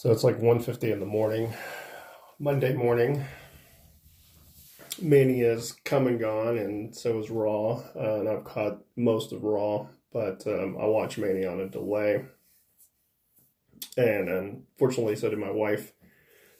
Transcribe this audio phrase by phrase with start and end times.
[0.00, 1.52] So it's like 1.50 in the morning,
[2.38, 3.22] Monday morning.
[4.98, 7.82] Mania's come and gone, and so is Raw.
[7.94, 12.24] Uh, and I've caught most of Raw, but um, I watch Mania on a delay.
[13.98, 15.92] And unfortunately, so did my wife,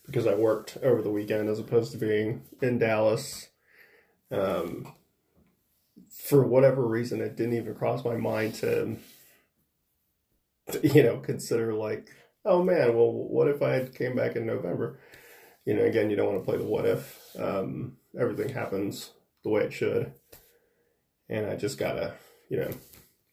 [0.04, 3.48] because I worked over the weekend as opposed to being in Dallas.
[4.30, 4.92] Um,
[6.10, 8.98] for whatever reason, it didn't even cross my mind to,
[10.82, 12.10] you know, consider like,
[12.44, 14.98] oh man, well, what if I came back in November?
[15.64, 17.36] You know, again, you don't want to play the what if.
[17.38, 19.10] Um, everything happens
[19.44, 20.12] the way it should.
[21.28, 22.14] And I just gotta,
[22.48, 22.70] you know,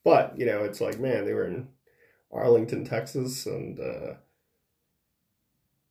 [0.04, 1.70] but, you know, it's like, man, they were in
[2.32, 4.14] Arlington, Texas, and, uh,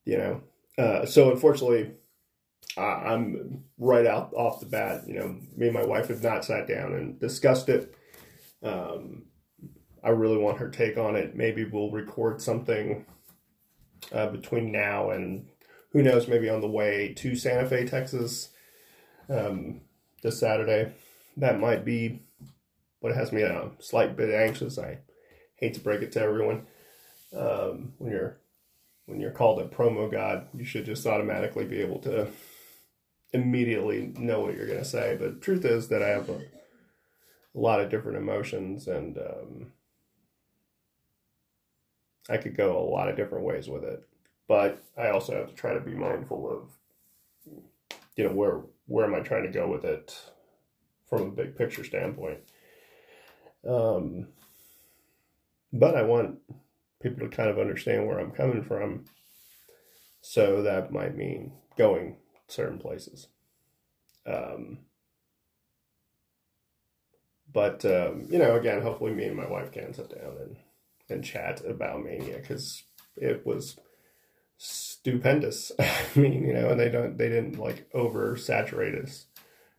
[0.05, 0.43] you know,
[0.79, 1.93] uh, so unfortunately,
[2.77, 5.05] I'm right out off the bat.
[5.07, 7.95] You know, me and my wife have not sat down and discussed it.
[8.63, 9.25] Um,
[10.05, 11.35] I really want her take on it.
[11.35, 13.07] Maybe we'll record something
[14.13, 15.47] uh, between now and
[15.91, 18.51] who knows, maybe on the way to Santa Fe, Texas,
[19.29, 19.81] um,
[20.23, 20.93] this Saturday.
[21.37, 22.23] That might be
[23.01, 24.79] what has me a slight bit anxious.
[24.79, 24.99] I
[25.57, 26.67] hate to break it to everyone.
[27.35, 28.39] Um, when you're
[29.07, 32.29] when you're called a promo god, you should just automatically be able to
[33.33, 35.17] immediately know what you're going to say.
[35.19, 36.41] But truth is that I have a, a
[37.55, 39.73] lot of different emotions and um,
[42.29, 44.03] I could go a lot of different ways with it.
[44.49, 47.63] But I also have to try to be mindful of,
[48.17, 50.17] you know, where where am I trying to go with it
[51.09, 52.39] from a big picture standpoint.
[53.69, 54.29] Um,
[55.73, 56.39] but I want
[57.03, 59.05] people to kind of understand where I'm coming from.
[60.21, 62.17] So that might mean going
[62.49, 63.29] certain places.
[64.27, 64.79] Um,
[67.53, 70.57] but um, you know, again, hopefully, me and my wife can sit down and
[71.09, 72.83] and chat about Mania because
[73.17, 73.79] it was
[74.59, 75.73] stupendous.
[75.79, 79.27] I mean, you know, and they don't they didn't like oversaturate us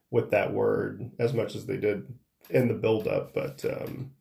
[0.09, 2.13] with that word as much as they did
[2.49, 4.11] in the build up, but um,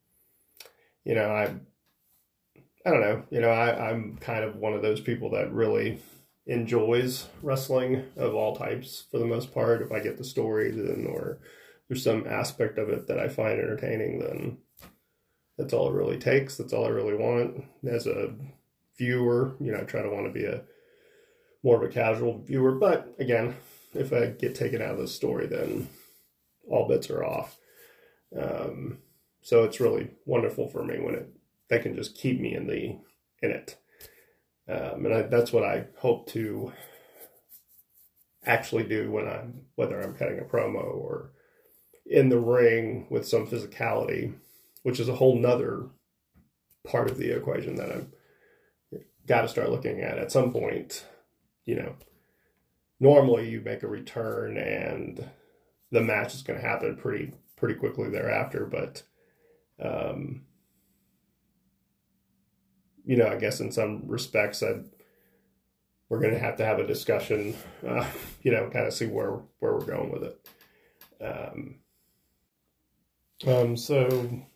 [1.04, 1.54] you know, I
[2.84, 6.00] I don't know, you know, I, I'm kind of one of those people that really
[6.47, 9.82] enjoys wrestling of all types for the most part.
[9.82, 11.41] If I get the story, then or
[11.88, 14.59] there's some aspect of it that I find entertaining, then
[15.58, 16.56] that's all it really takes.
[16.56, 18.34] That's all I really want as a
[18.98, 19.56] viewer.
[19.60, 20.62] You know, I try to want to be a
[21.62, 23.56] more of a casual viewer, but again,
[23.94, 25.88] if I get taken out of the story, then
[26.68, 27.56] all bets are off.
[28.38, 28.98] Um,
[29.42, 31.28] so it's really wonderful for me when it
[31.68, 32.98] they can just keep me in the
[33.42, 33.76] in it.
[34.68, 36.72] Um, and I, that's what I hope to
[38.44, 41.30] actually do when I'm, whether I'm cutting a promo or
[42.04, 44.34] in the ring with some physicality,
[44.86, 45.88] which is a whole nother
[46.86, 48.12] part of the equation that I'm
[49.26, 51.04] got to start looking at at some point.
[51.64, 51.97] You know,
[53.00, 55.28] normally you make a return and
[55.91, 59.02] the match is going to happen pretty pretty quickly thereafter, but
[59.82, 60.42] um,
[63.04, 64.82] you know, I guess in some respects, I,
[66.08, 68.08] we're going to have to have a discussion, uh,
[68.42, 70.48] you know, kind of see where where we're going with it.
[71.20, 71.74] Um,
[73.48, 74.47] um, so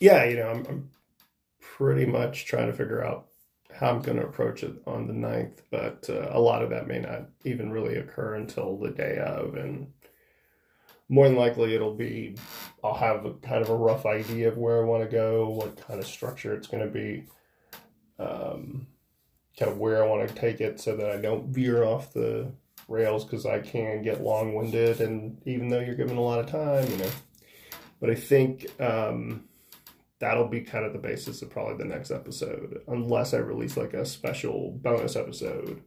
[0.00, 0.90] yeah, you know, I'm, I'm
[1.60, 3.26] pretty much trying to figure out
[3.74, 6.86] how I'm going to approach it on the 9th, but uh, a lot of that
[6.86, 9.88] may not even really occur until the day of, and
[11.08, 12.36] more than likely it'll be
[12.82, 15.76] I'll have a, kind of a rough idea of where I want to go, what
[15.76, 17.24] kind of structure it's going to be,
[18.18, 18.86] um,
[19.58, 22.52] kind of where I want to take it, so that I don't veer off the
[22.88, 26.46] rails because I can get long winded, and even though you're given a lot of
[26.46, 27.10] time, you know,
[28.00, 29.44] but I think um,
[30.24, 33.92] that'll be kind of the basis of probably the next episode, unless I release like
[33.92, 35.82] a special bonus episode,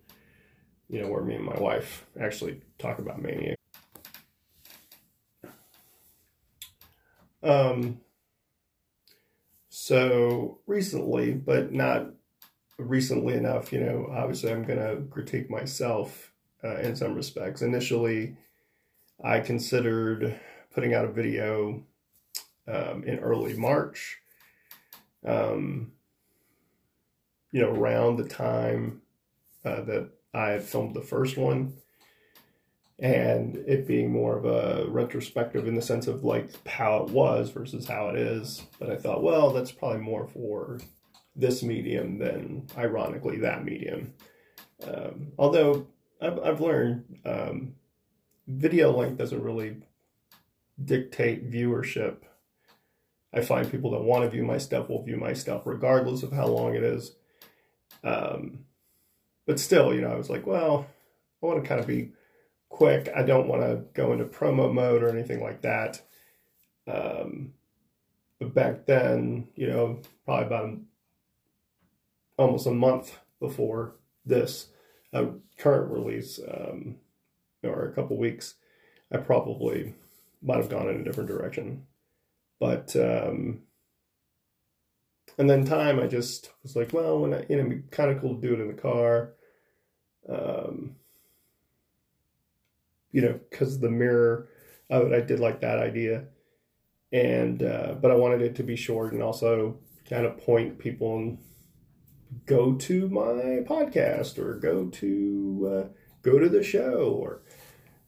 [0.88, 3.56] you know, where me and my wife actually talk about Mania
[7.42, 8.02] Um,
[9.70, 12.08] so recently, but not
[12.78, 16.32] recently enough, you know, obviously I'm going to critique myself
[16.64, 17.62] uh, in some respects.
[17.62, 18.36] Initially,
[19.24, 20.40] I considered
[20.74, 21.84] putting out a video
[22.68, 24.20] um, in early March,
[25.28, 25.92] um,
[27.52, 29.02] you know, around the time
[29.66, 31.74] uh, that I had filmed the first one
[33.00, 37.52] and it being more of a retrospective in the sense of like how it was
[37.52, 38.64] versus how it is.
[38.80, 40.80] But I thought, well, that's probably more for
[41.36, 44.14] this medium than ironically that medium.
[44.84, 45.88] Um, although
[46.20, 47.76] I've, I've learned um,
[48.48, 49.78] video length doesn't really
[50.84, 52.18] dictate viewership.
[53.38, 56.32] I find people that want to view my stuff will view my stuff regardless of
[56.32, 57.16] how long it is.
[58.04, 58.66] Um,
[59.46, 60.88] but still, you know, I was like, well,
[61.42, 62.14] I want to kind of be
[62.70, 63.10] quick.
[63.16, 66.02] I don't want to go into promo mode or anything like that.
[66.88, 67.54] Um,
[68.40, 70.78] but back then, you know, probably about a,
[72.38, 73.96] almost a month before
[74.26, 74.68] this
[75.14, 75.26] uh,
[75.60, 76.96] current release, um,
[77.64, 78.56] or a couple weeks,
[79.12, 79.94] I probably
[80.42, 81.86] might have gone in a different direction.
[82.60, 83.62] But um,
[85.38, 88.10] and then time, I just was like, well, when I, you know, it'd be kind
[88.10, 89.34] of cool to do it in the car.
[90.28, 90.96] Um,
[93.12, 94.50] you know, because the mirror
[94.90, 96.26] it, I did like that idea,
[97.12, 99.78] and uh, but I wanted it to be short and also
[100.10, 101.38] kind of point people and
[102.46, 105.88] go to my podcast or go to uh,
[106.22, 107.42] go to the show or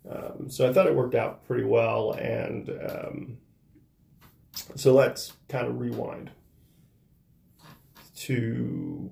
[0.09, 3.37] um, so I thought it worked out pretty well and um,
[4.75, 6.31] so let's kind of rewind
[8.15, 9.09] to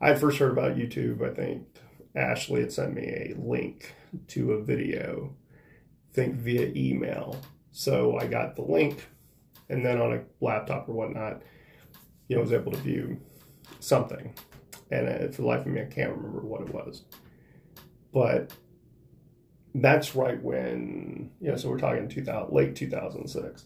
[0.00, 1.66] I first heard about YouTube I think
[2.14, 3.94] Ashley had sent me a link
[4.28, 5.34] to a video
[6.12, 7.40] I think via email
[7.72, 9.08] so I got the link
[9.68, 11.42] and then on a laptop or whatnot
[12.28, 13.20] you know was able to view
[13.80, 14.34] something.
[14.90, 17.04] And uh, for the life of me, I can't remember what it was.
[18.12, 18.52] But
[19.74, 23.64] that's right when, you know, so we're talking 2000, late 2006.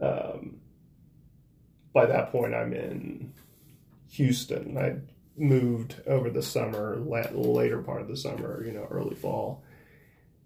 [0.00, 0.56] Um,
[1.92, 3.32] by that point, I'm in
[4.10, 4.78] Houston.
[4.78, 4.96] I
[5.36, 9.64] moved over the summer, later part of the summer, you know, early fall.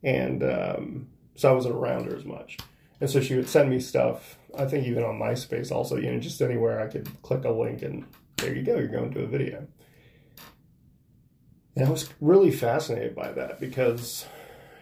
[0.03, 2.59] And um, so I wasn't around her as much.
[3.01, 6.21] And so she would send me stuff, I think even on MySpace also, you know,
[6.21, 8.07] just anywhere I could click a link and
[8.37, 9.67] there you go, you're going to a video.
[11.77, 14.27] And I was really fascinated by that because,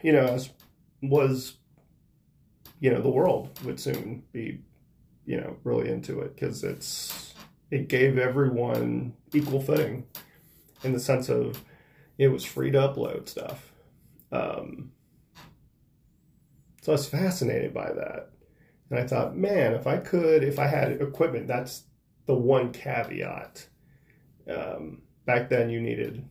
[0.02, 0.50] you know, as
[1.02, 1.56] was,
[2.82, 4.58] you know, the world would soon be,
[5.24, 7.32] you know, really into it because it's,
[7.70, 10.04] it gave everyone equal footing
[10.82, 11.62] in the sense of
[12.18, 13.70] it was free to upload stuff.
[14.32, 14.90] Um,
[16.80, 18.30] so I was fascinated by that.
[18.90, 21.84] And I thought, man, if I could, if I had equipment, that's
[22.26, 23.64] the one caveat.
[24.50, 26.28] Um, back then, you needed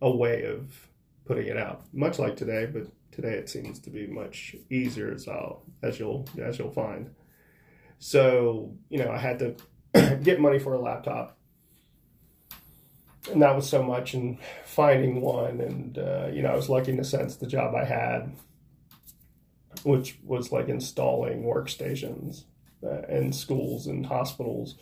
[0.00, 0.88] a way of
[1.26, 5.28] putting it out, much like today, but today it seems to be much easier as
[5.28, 7.14] I'll, as you'll as you'll find.
[7.98, 11.38] So you know, I had to get money for a laptop,
[13.30, 14.14] and that was so much.
[14.14, 17.74] And finding one, and uh, you know, I was lucky in the sense the job
[17.74, 18.34] I had,
[19.82, 22.44] which was like installing workstations
[22.84, 24.76] uh, in schools and hospitals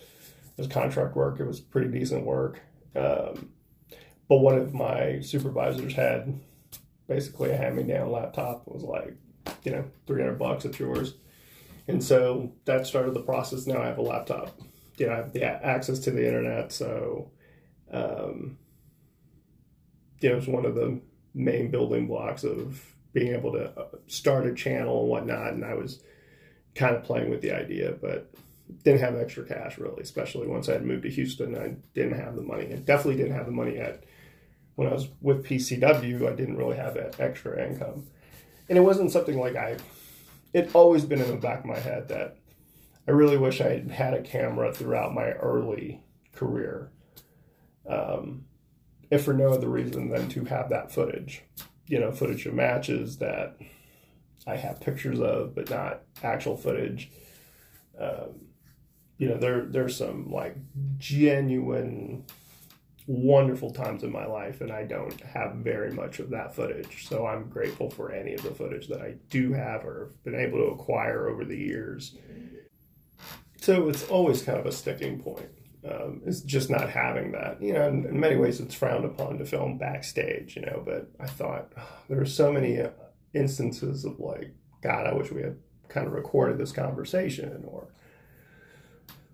[0.57, 1.41] it was contract work.
[1.41, 2.61] It was pretty decent work.
[2.95, 3.51] Um,
[4.29, 6.41] but one of my supervisors had
[7.07, 8.65] basically a hand-me-down laptop.
[8.67, 9.17] It was like,
[9.63, 11.15] you know, 300 bucks, it's yours.
[11.87, 13.67] And so that started the process.
[13.67, 14.59] Now I have a laptop.
[14.97, 16.73] You know, I have the access to the internet.
[16.73, 17.31] So,
[17.91, 18.59] um,
[20.21, 21.01] you know, it's one of the
[21.35, 25.53] main building blocks of being able to uh, start a channel and whatnot.
[25.53, 26.03] And I was
[26.75, 28.33] kind of playing with the idea, but
[28.83, 31.57] didn't have extra cash really, especially once I had moved to Houston.
[31.57, 34.05] I didn't have the money, I definitely didn't have the money at
[34.75, 36.31] when I was with PCW.
[36.31, 38.07] I didn't really have that extra income,
[38.69, 39.77] and it wasn't something like I.
[40.53, 42.37] It always been in the back of my head that
[43.07, 46.91] I really wish I had had a camera throughout my early career,
[47.89, 48.45] um,
[49.11, 51.43] if for no other reason than to have that footage,
[51.87, 53.57] you know, footage of matches that
[54.47, 57.11] I have pictures of, but not actual footage.
[57.99, 58.47] Um,
[59.19, 60.57] you know, there there's some like
[60.99, 62.25] genuine
[63.07, 67.07] wonderful times in my life and I don't have very much of that footage.
[67.07, 70.41] So I'm grateful for any of the footage that I do have or have been
[70.41, 72.17] able to acquire over the years.
[73.61, 75.49] So it's always kind of a sticking point.
[75.89, 77.61] Um, it's just not having that.
[77.61, 81.11] You know, in, in, many ways it's frowned upon to film backstage, you know, but
[81.21, 81.73] I thought
[82.09, 82.89] there are so many uh,
[83.35, 85.59] instances of like, God, I wish we had
[85.89, 87.89] kind of recorded this conversation or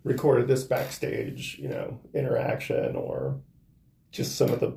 [0.02, 3.40] recorded this backstage, you know, interaction or
[4.10, 4.76] just some of the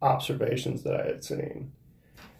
[0.00, 1.72] observations that I had seen.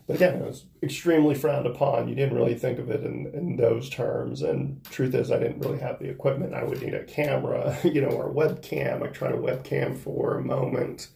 [0.06, 2.08] But again, it was extremely frowned upon.
[2.08, 4.42] You didn't really think of it in, in those terms.
[4.42, 6.54] And truth is, I didn't really have the equipment.
[6.54, 9.02] I would need a camera, you know, or a webcam.
[9.02, 11.08] I tried a webcam for a moment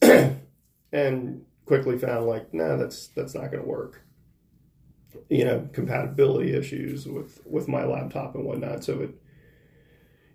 [0.92, 4.02] and quickly found like, no, nah, that's that's not going to work.
[5.28, 8.84] You know, compatibility issues with with my laptop and whatnot.
[8.84, 9.14] So it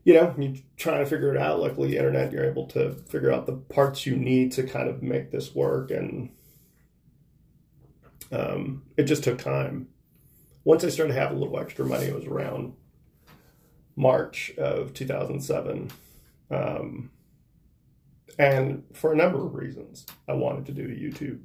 [0.09, 1.59] you know, you try to figure it out.
[1.59, 5.29] Luckily, internet, you're able to figure out the parts you need to kind of make
[5.29, 5.91] this work.
[5.91, 6.31] And
[8.31, 9.89] um, it just took time.
[10.63, 12.73] Once I started to have a little extra money, it was around
[13.95, 15.91] March of 2007.
[16.49, 17.11] Um,
[18.39, 21.41] And for a number of reasons, I wanted to do a YouTube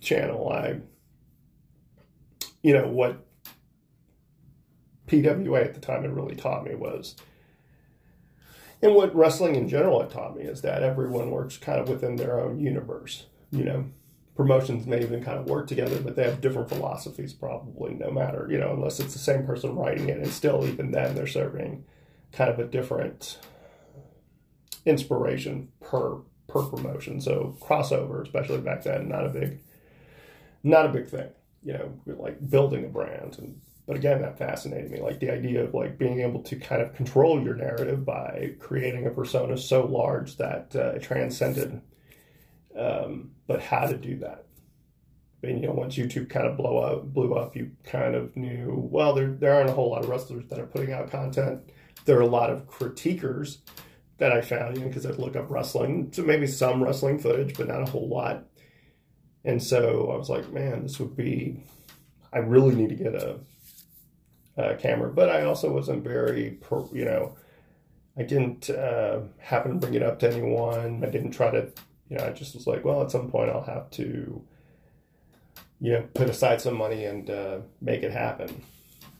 [0.00, 0.50] channel.
[0.50, 0.80] I,
[2.62, 3.25] you know, what
[5.06, 7.16] PWA at the time had really taught me was,
[8.82, 12.16] and what wrestling in general had taught me is that everyone works kind of within
[12.16, 13.26] their own universe.
[13.50, 13.86] You know,
[14.36, 18.46] promotions may even kind of work together, but they have different philosophies, probably, no matter,
[18.50, 20.18] you know, unless it's the same person writing it.
[20.18, 21.84] And still, even then, they're serving
[22.32, 23.38] kind of a different
[24.84, 27.20] inspiration per per promotion.
[27.20, 29.60] So crossover, especially back then, not a big
[30.62, 31.28] not a big thing.
[31.62, 35.62] You know, like building a brand and but again that fascinated me like the idea
[35.62, 39.86] of like being able to kind of control your narrative by creating a persona so
[39.86, 41.80] large that uh, it transcended
[42.78, 44.46] um, but how to do that
[45.42, 48.88] and you know once youtube kind of blow up blew up you kind of knew
[48.90, 51.60] well there, there aren't a whole lot of wrestlers that are putting out content
[52.04, 53.58] there are a lot of critiquers
[54.18, 57.56] that I found, you know, because I'd look up wrestling, so maybe some wrestling footage,
[57.56, 58.44] but not a whole lot.
[59.44, 61.62] And so I was like, man, this would be,
[62.32, 63.38] I really need to get a,
[64.56, 65.10] a camera.
[65.10, 66.58] But I also wasn't very,
[66.92, 67.36] you know,
[68.16, 71.04] I didn't uh, happen to bring it up to anyone.
[71.04, 71.70] I didn't try to,
[72.08, 74.42] you know, I just was like, well, at some point I'll have to,
[75.80, 78.62] you know, put aside some money and uh, make it happen.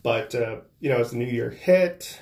[0.03, 2.19] But, uh, you know, as the new year hit,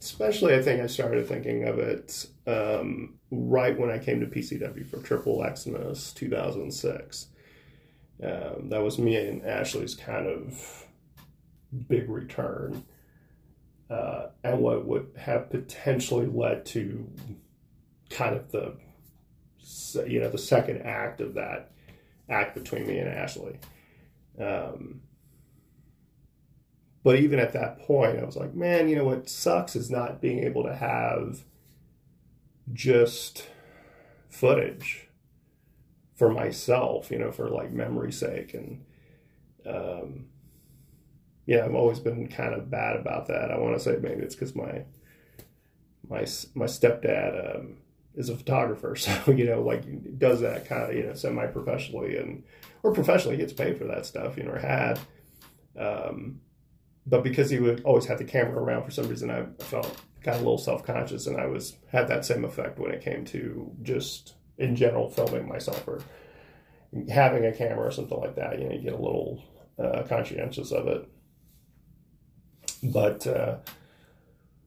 [0.00, 4.88] especially I think I started thinking of it um, right when I came to PCW
[4.88, 7.26] for Triple Xmas 2006.
[8.22, 10.85] Um, that was me and Ashley's kind of
[11.88, 12.84] big return,
[13.90, 17.10] uh, and what would have potentially led to
[18.10, 18.76] kind of the
[20.06, 21.72] you know the second act of that
[22.28, 23.58] act between me and Ashley.
[24.38, 25.00] Um,
[27.02, 30.20] but even at that point, I was like, man, you know what sucks is not
[30.20, 31.44] being able to have
[32.72, 33.46] just
[34.28, 35.08] footage
[36.14, 38.54] for myself, you know, for like memory's sake.
[38.54, 38.84] And
[39.66, 40.26] um,
[41.46, 43.50] yeah, I've always been kind of bad about that.
[43.50, 44.84] I want to say maybe it's because my
[46.08, 47.76] my my stepdad um,
[48.14, 52.16] is a photographer, so you know, like does that kind of you know semi professionally
[52.16, 52.42] and
[52.82, 54.98] or professionally gets paid for that stuff, you know, or had.
[55.78, 56.40] Um,
[57.06, 60.34] but because he would always have the camera around for some reason, I felt got
[60.34, 63.70] a little self conscious, and I was had that same effect when it came to
[63.82, 66.02] just in general filming myself or
[67.08, 68.58] having a camera or something like that.
[68.58, 69.44] You know, you get a little
[69.78, 71.08] uh, conscientious of it.
[72.82, 73.56] But uh,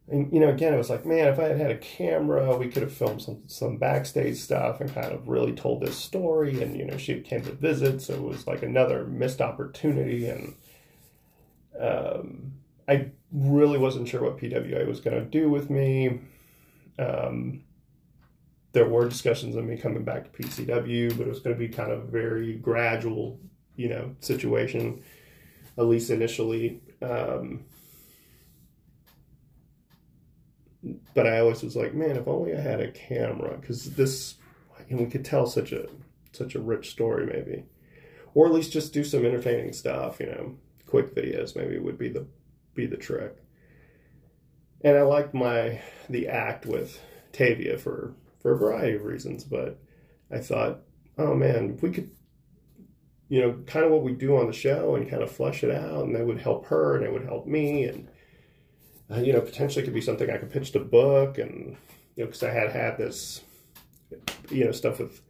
[0.08, 2.70] and, you know, again, it was like, man, if I had had a camera, we
[2.70, 6.62] could have filmed some some backstage stuff and kind of really told this story.
[6.62, 10.56] And you know, she came to visit, so it was like another missed opportunity and
[11.80, 12.54] um,
[12.88, 16.20] I really wasn't sure what PWA was going to do with me.
[16.98, 17.64] Um,
[18.72, 21.70] there were discussions of me coming back to PCW, but it was going to be
[21.70, 23.40] kind of very gradual,
[23.76, 25.02] you know, situation,
[25.78, 26.82] at least initially.
[27.02, 27.64] Um,
[31.14, 34.36] but I always was like, man, if only I had a camera, because this,
[34.90, 35.88] and we could tell such a
[36.32, 37.66] such a rich story, maybe,
[38.34, 40.56] or at least just do some entertaining stuff, you know.
[40.86, 42.26] Quick videos maybe would be the
[42.74, 43.36] be the trick.
[44.82, 47.00] And I liked my the act with
[47.32, 49.80] Tavia for for a variety of reasons, but
[50.32, 50.80] I thought,
[51.18, 52.10] oh man, if we could
[53.30, 55.70] you know, kind of what we do on the show and kind of flesh it
[55.70, 58.10] out, and that would help her and it would help me, and
[59.12, 61.78] uh, you know, potentially could be something I could pitch to book, and
[62.16, 63.42] you know, because I had had this,
[64.50, 65.22] you know, stuff with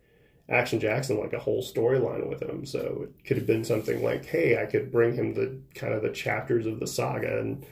[0.50, 2.66] Action Jackson like a whole storyline with him.
[2.66, 6.02] So it could have been something like, hey, I could bring him the kind of
[6.02, 7.66] the chapters of the saga and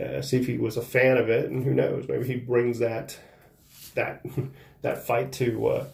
[0.00, 2.78] uh, see if he was a fan of it, and who knows, maybe he brings
[2.78, 3.18] that
[3.94, 4.24] that
[4.82, 5.86] that fight to uh,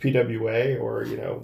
[0.00, 1.42] PWA, or you know,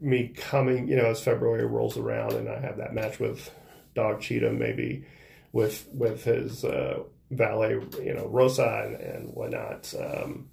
[0.00, 3.50] me coming, you know, as February rolls around and I have that match with
[3.94, 5.04] Dog Cheetah, maybe
[5.52, 9.92] with with his uh, valet, you know, Rosa and, and whatnot.
[9.98, 10.48] Um,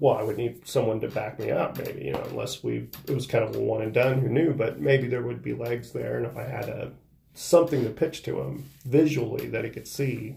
[0.00, 3.14] well, I would need someone to back me up, maybe, you know, unless we, it
[3.14, 5.92] was kind of a one and done, who knew, but maybe there would be legs
[5.92, 6.16] there.
[6.16, 6.92] And if I had a,
[7.34, 10.36] something to pitch to him visually that he could see,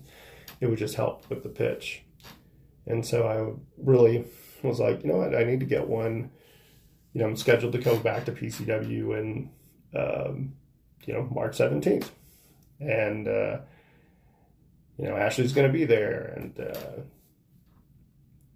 [0.60, 2.04] it would just help with the pitch.
[2.88, 4.26] And so I really
[4.64, 6.32] was like, you know what, I need to get one.
[7.14, 9.52] You know, I'm scheduled to come back to PCW in,
[9.96, 10.54] um,
[11.06, 12.10] you know, March 17th.
[12.82, 13.60] And, uh,
[14.98, 16.34] you know, Ashley's going to be there.
[16.36, 17.02] And, uh,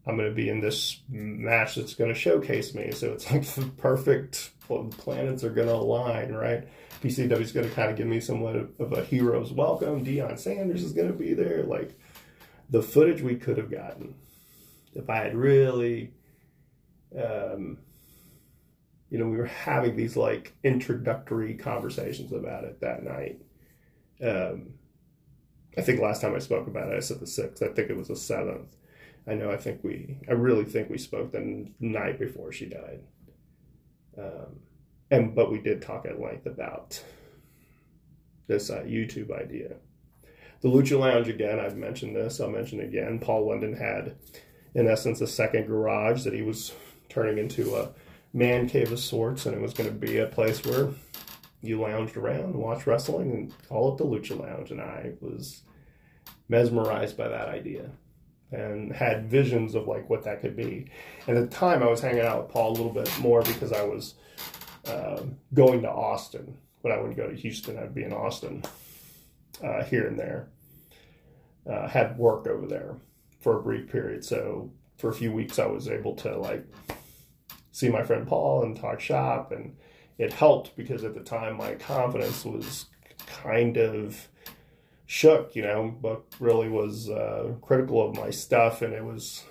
[0.08, 2.92] I'm going to be in this match that's going to showcase me.
[2.92, 4.52] So it's like the perfect
[4.98, 6.68] planets are going to align, right?
[7.04, 10.06] PCW is going to kind of give me somewhat of a hero's welcome.
[10.06, 11.64] Deion Sanders is going to be there.
[11.64, 11.98] Like
[12.70, 14.16] the footage we could have gotten
[14.96, 16.14] if I had really,
[17.16, 17.78] um,
[19.10, 23.42] you know, we were having these like introductory conversations about it that night.
[24.24, 24.74] Um,
[25.78, 27.62] I think last time I spoke about it, I said the sixth.
[27.62, 28.76] I think it was the seventh.
[29.28, 29.52] I know.
[29.52, 30.18] I think we.
[30.30, 33.02] I really think we spoke the night before she died.
[34.18, 34.60] Um,
[35.12, 37.02] and but we did talk at length about
[38.48, 39.76] this uh, YouTube idea.
[40.62, 41.60] The Lucha Lounge again.
[41.60, 42.40] I've mentioned this.
[42.40, 43.20] I'll mention again.
[43.20, 44.16] Paul London had,
[44.74, 46.74] in essence, a second garage that he was
[47.10, 47.90] turning into a
[48.34, 50.90] man cave of sorts, and it was going to be a place where
[51.68, 54.72] you lounged around, watched wrestling, and call it the Lucha Lounge.
[54.72, 55.64] And I was
[56.48, 57.90] mesmerized by that idea
[58.52, 60.90] and had visions of like what that could be.
[61.28, 63.72] And at the time, I was hanging out with Paul a little bit more because
[63.72, 64.16] I was
[64.88, 65.22] uh,
[65.54, 66.58] going to Austin.
[66.82, 68.64] When I wouldn't go to Houston, I'd be in Austin
[69.64, 70.50] uh, here and there.
[71.68, 72.96] Uh, had work over there
[73.40, 76.64] for a brief period, so for a few weeks I was able to like
[77.72, 79.76] see my friend Paul and talk shop, and
[80.18, 82.86] it helped because at the time my confidence was
[83.28, 84.28] kind of
[85.06, 89.44] shook, you know, but really was uh, critical of my stuff, and it was,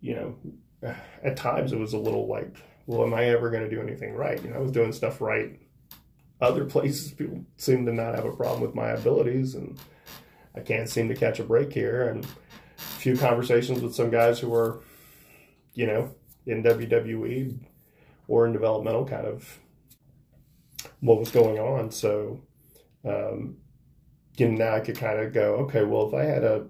[0.00, 3.70] you know, at times it was a little like, well, am I ever going to
[3.70, 4.42] do anything right?
[4.42, 5.60] You know, I was doing stuff right.
[6.40, 9.78] Other places, people seem to not have a problem with my abilities, and
[10.56, 12.08] I can't seem to catch a break here.
[12.08, 14.80] And a few conversations with some guys who were,
[15.74, 16.14] you know,
[16.46, 17.58] in WWE
[18.26, 19.60] or in developmental, kind of
[21.02, 21.90] what was going on.
[21.90, 22.40] So,
[23.04, 23.56] um,
[24.36, 26.66] you know, now I could kind of go, okay, well, if I had a,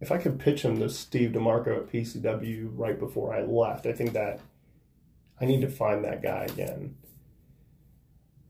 [0.00, 3.92] if I could pitch him to Steve DeMarco at PCW right before I left, I
[3.92, 4.40] think that
[5.40, 6.96] I need to find that guy again.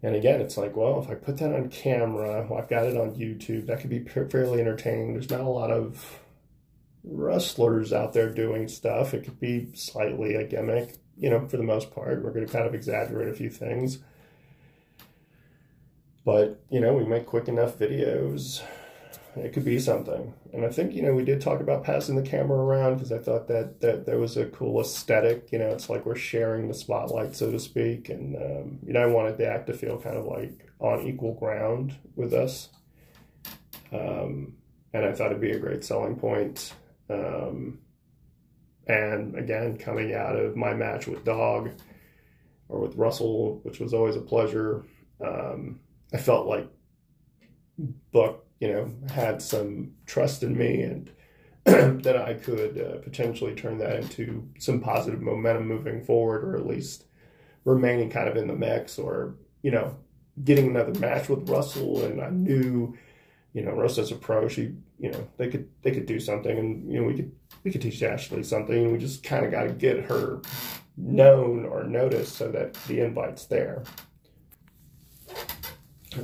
[0.03, 2.97] And again, it's like, well, if I put that on camera, well, I've got it
[2.97, 5.13] on YouTube, that could be fairly entertaining.
[5.13, 6.21] There's not a lot of
[7.05, 9.13] wrestlers out there doing stuff.
[9.13, 12.25] It could be slightly a gimmick, you know, for the most part.
[12.25, 13.99] We're going to kind of exaggerate a few things.
[16.25, 18.63] But, you know, we make quick enough videos.
[19.37, 20.35] It could be something.
[20.53, 23.19] And I think, you know, we did talk about passing the camera around because I
[23.19, 25.51] thought that, that there was a cool aesthetic.
[25.53, 28.09] You know, it's like we're sharing the spotlight, so to speak.
[28.09, 31.35] And, um, you know, I wanted the act to feel kind of like on equal
[31.35, 32.69] ground with us.
[33.93, 34.55] Um,
[34.93, 36.75] and I thought it'd be a great selling point.
[37.09, 37.79] Um,
[38.87, 41.71] and again, coming out of my match with Dog
[42.69, 44.85] or with Russell, which was always a pleasure,
[45.25, 45.81] um,
[46.13, 46.69] I felt like
[48.13, 51.11] Buck, you know, had some trust in me and
[52.03, 56.67] that I could uh, potentially turn that into some positive momentum moving forward, or at
[56.67, 57.05] least
[57.65, 59.95] remaining kind of in the mix, or you know,
[60.43, 62.03] getting another match with Russell.
[62.03, 62.97] And I knew,
[63.53, 64.49] you know, Russell's a pro.
[64.49, 67.71] She, you know, they could they could do something, and you know, we could we
[67.71, 70.41] could teach Ashley something, and we just kind of got to get her
[70.97, 73.85] known or noticed so that the invite's there.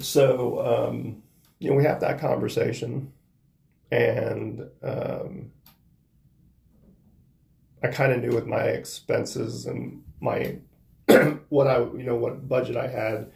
[0.01, 1.23] So, um,
[1.59, 3.13] you know, we have that conversation,
[3.91, 5.53] and um,
[7.83, 10.57] I kind of knew with my expenses and my
[11.49, 13.31] what I you know what budget I had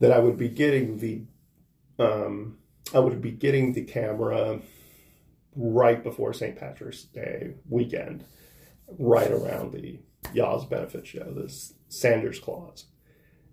[0.00, 1.22] that I would be getting the
[1.98, 2.58] um,
[2.94, 4.60] I would be getting the camera
[5.54, 6.56] right before St.
[6.56, 8.24] Patrick's Day weekend,
[8.98, 9.98] right around the
[10.32, 12.86] Yaw's benefit show, this Sanders Clause.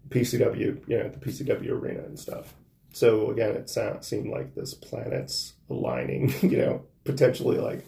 [0.09, 2.53] PCW, you know, the PCW arena and stuff.
[2.93, 7.85] So again, it sound, seemed like this planet's aligning, you know, potentially like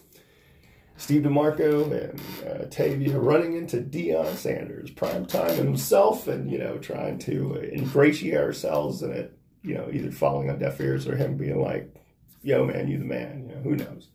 [0.98, 6.78] Steve DeMarco and uh, Tavia running into Deion Sanders, prime time himself, and, you know,
[6.80, 11.38] trying to ingratiate ourselves in it, you know, either falling on deaf ears or him
[11.38, 11.94] being like,
[12.42, 14.10] yo, man, you the man, you know, who knows.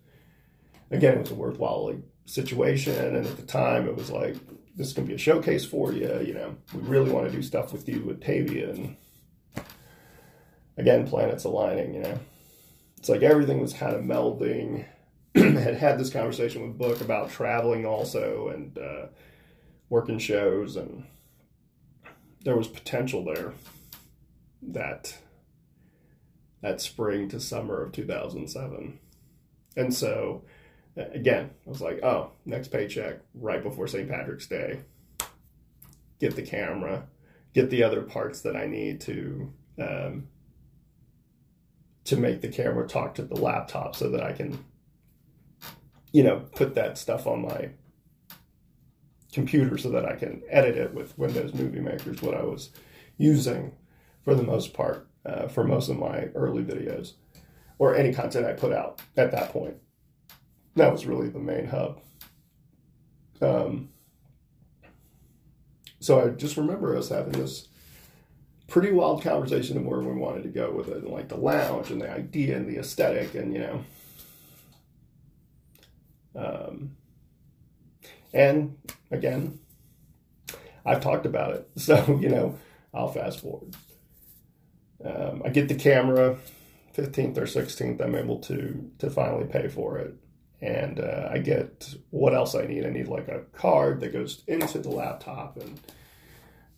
[0.91, 4.37] Again, it was a worthwhile like, situation, and at the time, it was like,
[4.77, 6.21] this to be a showcase for you.
[6.21, 8.71] You know, we really want to do stuff with you with Tavia.
[8.71, 8.97] And
[10.77, 12.19] again, planets aligning, you know.
[12.99, 14.87] It's like everything was kind of melding.
[15.35, 19.07] had had this conversation with Book about traveling also and uh,
[19.89, 21.05] working shows, and
[22.45, 23.55] there was potential there
[24.63, 25.19] that
[26.61, 28.99] that spring to summer of 2007.
[29.77, 30.45] And so
[30.97, 34.09] again, I was like, oh, next paycheck right before St.
[34.09, 34.81] Patrick's Day.
[36.21, 37.09] Get the camera,
[37.55, 40.29] get the other parts that I need to um,
[42.05, 44.65] to make the camera talk to the laptop so that I can,
[46.13, 47.71] you know, put that stuff on my
[49.33, 52.71] computer so that I can edit it with Windows Movie Maker is what I was
[53.17, 53.73] using
[54.25, 57.15] for the most part uh, for most of my early videos
[57.79, 59.77] or any content I put out at that point
[60.77, 62.01] that was really the main hub.
[63.41, 63.91] Um,
[66.01, 67.69] so I just remember us having this
[68.67, 71.91] pretty wild conversation of where we wanted to go with it, and like the lounge
[71.91, 73.85] and the idea and the aesthetic, and you know.
[76.35, 76.97] Um,
[78.33, 78.79] and
[79.11, 79.61] again,
[80.87, 82.59] I've talked about it, so you know,
[82.95, 83.77] I'll fast forward.
[85.05, 86.39] Um, I get the camera,
[86.93, 88.01] fifteenth or sixteenth.
[88.01, 90.15] I'm able to to finally pay for it,
[90.63, 92.87] and uh, I get what else I need.
[92.87, 95.81] I need like a card that goes into the laptop, and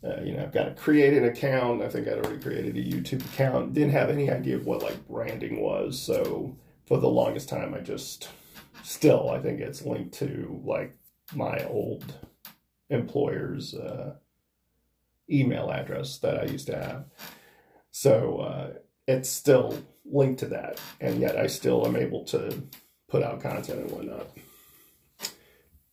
[0.03, 1.83] uh, you know, I've got to create an account.
[1.83, 3.73] I think I'd already created a YouTube account.
[3.73, 7.79] Didn't have any idea of what like branding was, so for the longest time, I
[7.79, 8.27] just
[8.83, 10.97] still I think it's linked to like
[11.33, 12.11] my old
[12.89, 14.15] employer's uh,
[15.29, 17.05] email address that I used to have.
[17.91, 18.73] So uh,
[19.07, 22.63] it's still linked to that, and yet I still am able to
[23.15, 24.27] put out content and whatnot.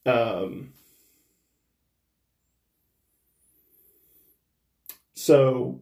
[0.04, 0.72] Um,
[5.14, 5.80] so,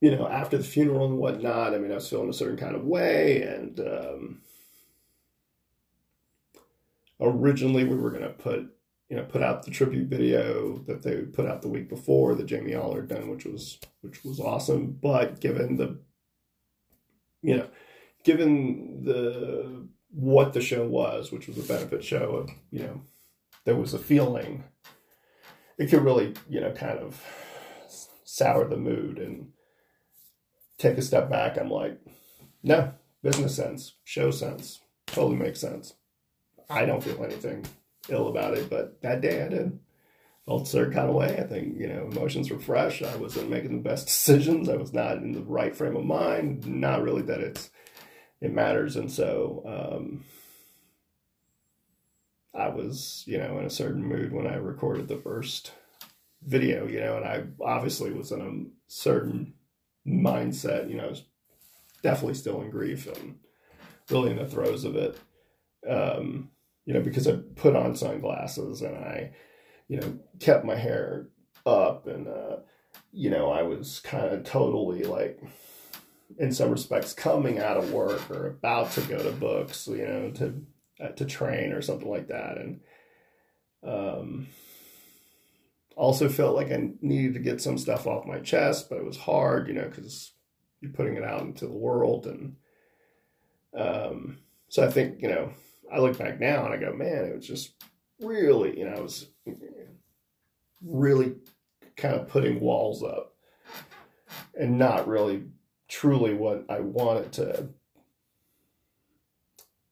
[0.00, 2.76] you know, after the funeral and whatnot, I mean, I was feeling a certain kind
[2.76, 4.42] of way, and um,
[7.20, 8.72] originally we were going to put
[9.08, 12.46] you know put out the tribute video that they put out the week before that
[12.46, 14.96] Jamie Aller done, which was which was awesome.
[15.02, 15.98] But given the
[17.42, 17.68] you know
[18.24, 23.02] given the what the show was, which was a benefit show, you know
[23.64, 24.64] there was a feeling
[25.78, 27.22] it could really you know kind of
[28.24, 29.48] sour the mood and
[30.78, 31.58] take a step back.
[31.58, 32.00] I'm like,
[32.62, 35.94] no, business sense, show sense, totally makes sense.
[36.68, 37.66] I don't feel anything
[38.08, 39.78] ill about it, but that day I did.
[40.46, 41.36] Felt a certain kind of way.
[41.38, 43.00] I think, you know, emotions were fresh.
[43.00, 44.68] I wasn't making the best decisions.
[44.68, 46.66] I was not in the right frame of mind.
[46.66, 47.70] Not really that it's
[48.42, 48.96] it matters.
[48.96, 50.24] And so um,
[52.52, 55.72] I was, you know, in a certain mood when I recorded the first
[56.44, 59.54] video, you know, and I obviously was in a certain
[60.04, 61.14] mindset, you know,
[62.02, 63.38] definitely still in grief and
[64.10, 65.16] really in the throes of it.
[65.88, 66.50] Um,
[66.84, 69.30] you know, because I put on sunglasses and I,
[69.86, 71.28] you know, kept my hair
[71.64, 72.56] up and, uh,
[73.12, 75.40] you know, I was kind of totally like,
[76.38, 80.30] in some respects, coming out of work or about to go to books, you know,
[80.32, 80.62] to
[81.00, 82.80] uh, to train or something like that, and
[83.86, 84.48] um,
[85.96, 89.16] also felt like I needed to get some stuff off my chest, but it was
[89.16, 90.32] hard, you know, because
[90.80, 92.56] you're putting it out into the world, and
[93.76, 95.52] um, so I think you know
[95.92, 97.74] I look back now and I go, man, it was just
[98.20, 99.28] really, you know, I was
[100.84, 101.34] really
[101.96, 103.34] kind of putting walls up
[104.58, 105.44] and not really
[105.92, 107.68] truly what I wanted to,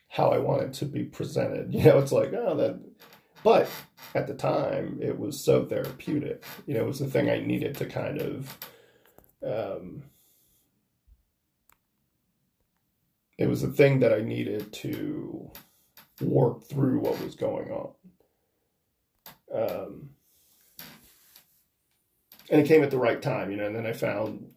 [0.08, 1.74] how I wanted to be presented.
[1.74, 2.80] You know, it's like, oh, that,
[3.44, 3.68] but
[4.14, 6.42] at the time it was so therapeutic.
[6.66, 8.58] You know, it was the thing I needed to kind of,
[9.46, 10.04] um,
[13.36, 15.50] it was the thing that I needed to
[16.22, 17.92] work through what was going on.
[19.54, 20.10] Um,
[22.50, 23.66] and it came at the right time, you know.
[23.66, 24.50] And then I found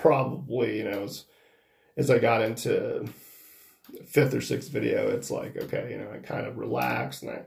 [0.00, 1.24] probably, you know, as,
[1.96, 3.06] as I got into
[4.06, 7.42] fifth or sixth video, it's like okay, you know, I kind of relaxed and I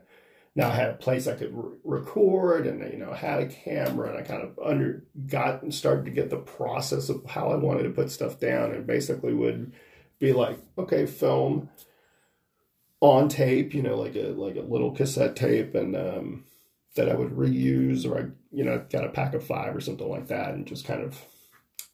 [0.54, 4.10] now I had a place I could re- record and you know had a camera
[4.10, 7.56] and I kind of under got and started to get the process of how I
[7.56, 9.72] wanted to put stuff down and basically would
[10.20, 11.68] be like okay, film
[13.00, 16.44] on tape, you know, like a like a little cassette tape, and um,
[16.96, 20.08] that I would reuse, or I, you know, got a pack of five or something
[20.08, 21.20] like that, and just kind of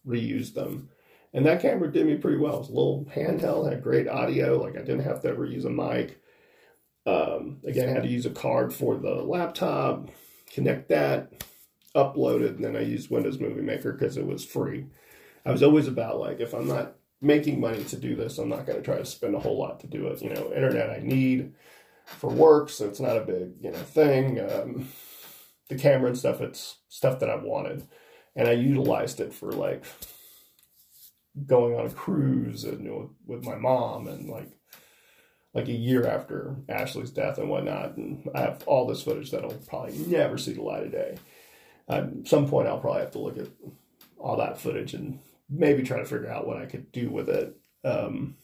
[0.07, 0.91] reuse them.
[1.33, 2.57] And that camera did me pretty well.
[2.57, 4.61] It was a little handheld, had great audio.
[4.61, 6.21] Like I didn't have to ever use a mic.
[7.07, 10.11] Um, again, I had to use a card for the laptop,
[10.53, 11.45] connect that,
[11.95, 14.87] upload it, and then I used Windows Movie Maker because it was free.
[15.47, 18.39] I was always about like if I'm not making money to do this.
[18.39, 20.23] I'm not going to try to spend a whole lot to do it.
[20.23, 21.53] You know, internet I need
[22.05, 24.41] for work, so it's not a big you know thing.
[24.41, 24.89] Um,
[25.69, 27.87] the camera and stuff, it's stuff that I've wanted,
[28.37, 29.85] and I utilized it for like
[31.47, 34.51] going on a cruise and you know, with my mom and like
[35.53, 37.97] like a year after Ashley's death and whatnot.
[37.97, 41.19] And I have all this footage that I'll probably never see the light of day.
[41.88, 43.49] At some point, I'll probably have to look at
[44.16, 47.57] all that footage and maybe try to figure out what I could do with it.
[47.85, 48.37] Um,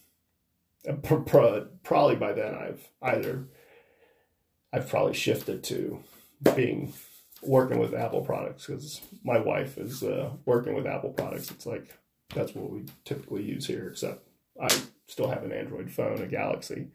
[1.02, 3.46] probably by then I've either
[4.72, 6.02] I've probably shifted to
[6.54, 6.92] being
[7.46, 11.50] working with Apple products because my wife is uh, working with Apple products.
[11.50, 11.96] It's like
[12.34, 14.26] that's what we typically use here, except
[14.60, 14.68] I
[15.06, 16.88] still have an Android phone, a Galaxy,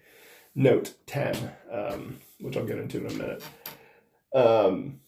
[0.54, 3.44] Note 10, um, which I'll get into in a minute.
[4.34, 5.00] Um,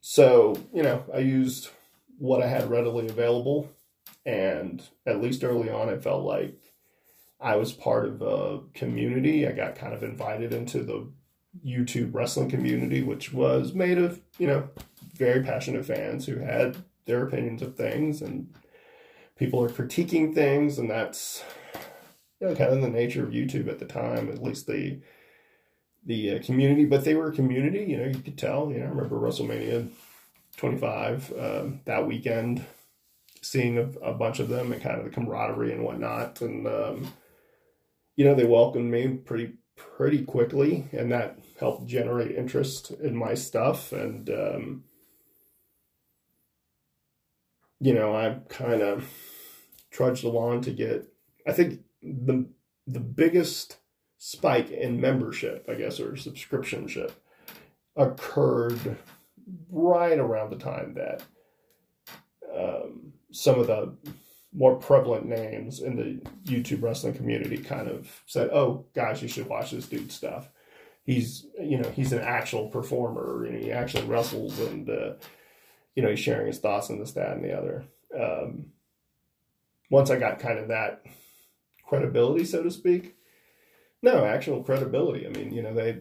[0.00, 1.70] so, you know, I used
[2.18, 3.70] what I had readily available.
[4.26, 6.74] And at least early on, I felt like
[7.40, 9.46] I was part of a community.
[9.46, 11.10] I got kind of invited into the
[11.64, 14.68] YouTube wrestling community, which was made of, you know,
[15.14, 18.52] very passionate fans who had their opinions of things and
[19.36, 21.42] people are critiquing things and that's
[22.40, 25.00] you know kind of the nature of YouTube at the time, at least the
[26.06, 28.86] the uh, community, but they were a community, you know, you could tell, you know,
[28.86, 29.90] I remember WrestleMania
[30.56, 32.64] 25 um, that weekend
[33.42, 37.12] seeing a, a, bunch of them and kind of the camaraderie and whatnot and um,
[38.16, 39.54] you know, they welcomed me pretty
[39.96, 43.92] pretty quickly, and that helped generate interest in my stuff.
[43.92, 44.84] And um,
[47.78, 49.08] you know, I kind of
[49.90, 51.06] trudged along to get.
[51.46, 52.46] I think the
[52.86, 53.76] the biggest
[54.18, 57.12] spike in membership, I guess, or subscriptionship,
[57.96, 58.96] occurred
[59.70, 61.22] right around the time that
[62.56, 63.94] um, some of the
[64.52, 66.20] more prevalent names in the
[66.50, 70.48] YouTube wrestling community kind of said, "Oh, guys, you should watch this dude's stuff.
[71.04, 73.44] He's, you know, he's an actual performer.
[73.44, 75.12] and he actually wrestles, and uh,
[75.94, 77.84] you know, he's sharing his thoughts on this, that, and the other."
[78.18, 78.66] Um,
[79.90, 81.02] once I got kind of that
[81.86, 83.16] credibility, so to speak,
[84.02, 85.26] no actual credibility.
[85.26, 85.98] I mean, you know, they,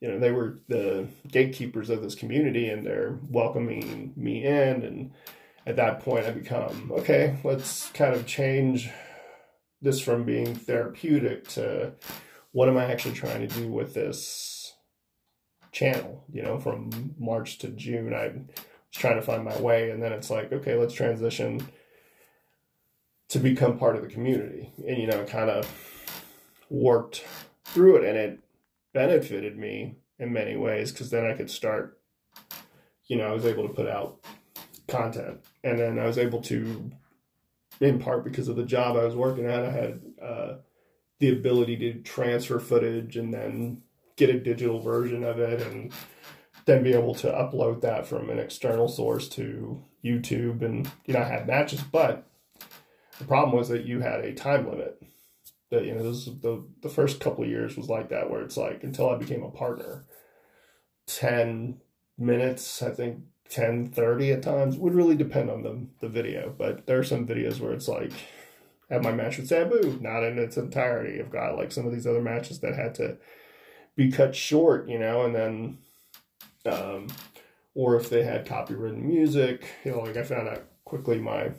[0.00, 5.12] you know, they were the gatekeepers of this community, and they're welcoming me in and
[5.66, 7.38] at that point, I become okay.
[7.44, 8.90] Let's kind of change
[9.80, 11.92] this from being therapeutic to
[12.52, 14.74] what am I actually trying to do with this
[15.72, 16.24] channel?
[16.32, 18.46] You know, from March to June, I was
[18.92, 21.66] trying to find my way, and then it's like, okay, let's transition
[23.28, 25.66] to become part of the community, and you know, kind of
[26.68, 27.24] worked
[27.64, 28.38] through it, and it
[28.92, 31.98] benefited me in many ways because then I could start.
[33.06, 34.24] You know, I was able to put out
[34.92, 35.40] content.
[35.64, 36.90] And then I was able to,
[37.80, 40.54] in part because of the job I was working at, I had uh,
[41.22, 43.80] the ability to transfer footage and then
[44.16, 45.92] get a digital version of it and
[46.64, 50.62] then be able to upload that from an external source to YouTube.
[50.62, 52.26] And, you know, I had matches, but
[53.20, 55.00] the problem was that you had a time limit.
[55.70, 58.56] That, you know, this the, the first couple of years was like that, where it's
[58.56, 60.04] like until I became a partner,
[61.06, 61.80] 10
[62.18, 66.86] minutes, I think 10 30 at times would really depend on the, the video but
[66.86, 68.10] there are some videos where it's like
[68.92, 72.06] have my match with sabu not in its entirety i've got like some of these
[72.06, 73.16] other matches that had to
[73.96, 75.78] be cut short you know and then
[76.66, 77.08] um
[77.74, 81.50] or if they had copywritten music you know like i found out quickly my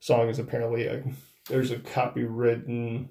[0.00, 1.02] song is apparently a
[1.48, 3.08] there's a copywritten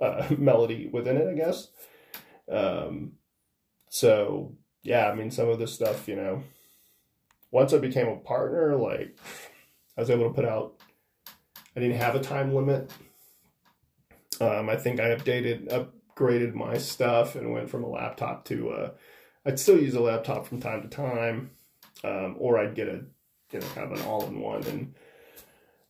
[0.00, 1.68] uh, melody within it i guess
[2.50, 3.12] um
[3.88, 6.42] so yeah i mean some of this stuff you know
[7.52, 9.16] once I became a partner, like
[9.96, 10.74] I was able to put out.
[11.76, 12.90] I didn't have a time limit.
[14.40, 18.70] Um, I think I updated, upgraded my stuff, and went from a laptop to.
[18.70, 18.90] Uh,
[19.44, 21.50] I'd still use a laptop from time to time,
[22.04, 23.04] um, or I'd get a,
[23.52, 24.94] you know, kind of an all-in-one and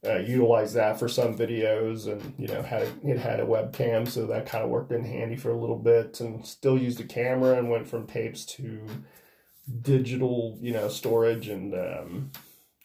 [0.05, 4.27] uh, utilize that for some videos, and you know, had it had a webcam, so
[4.27, 7.57] that kind of worked in handy for a little bit, and still used a camera,
[7.57, 8.81] and went from tapes to
[9.81, 12.31] digital, you know, storage and um,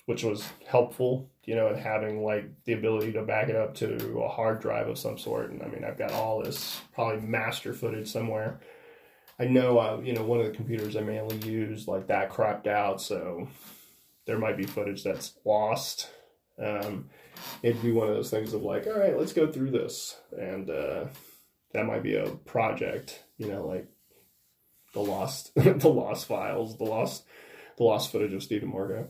[0.07, 4.21] which was helpful, you know, and having like the ability to back it up to
[4.21, 5.51] a hard drive of some sort.
[5.51, 8.61] And I mean, I've got all this probably master footage somewhere.
[9.37, 12.67] I know, uh, you know, one of the computers I mainly use like that crapped
[12.67, 13.49] out, so
[14.25, 16.09] there might be footage that's lost.
[16.57, 17.09] Um,
[17.61, 20.69] it'd be one of those things of like, all right, let's go through this, and
[20.69, 21.05] uh,
[21.73, 23.87] that might be a project, you know, like
[24.93, 27.25] the lost the lost files, the lost
[27.77, 29.09] the lost footage of Steve Morgan.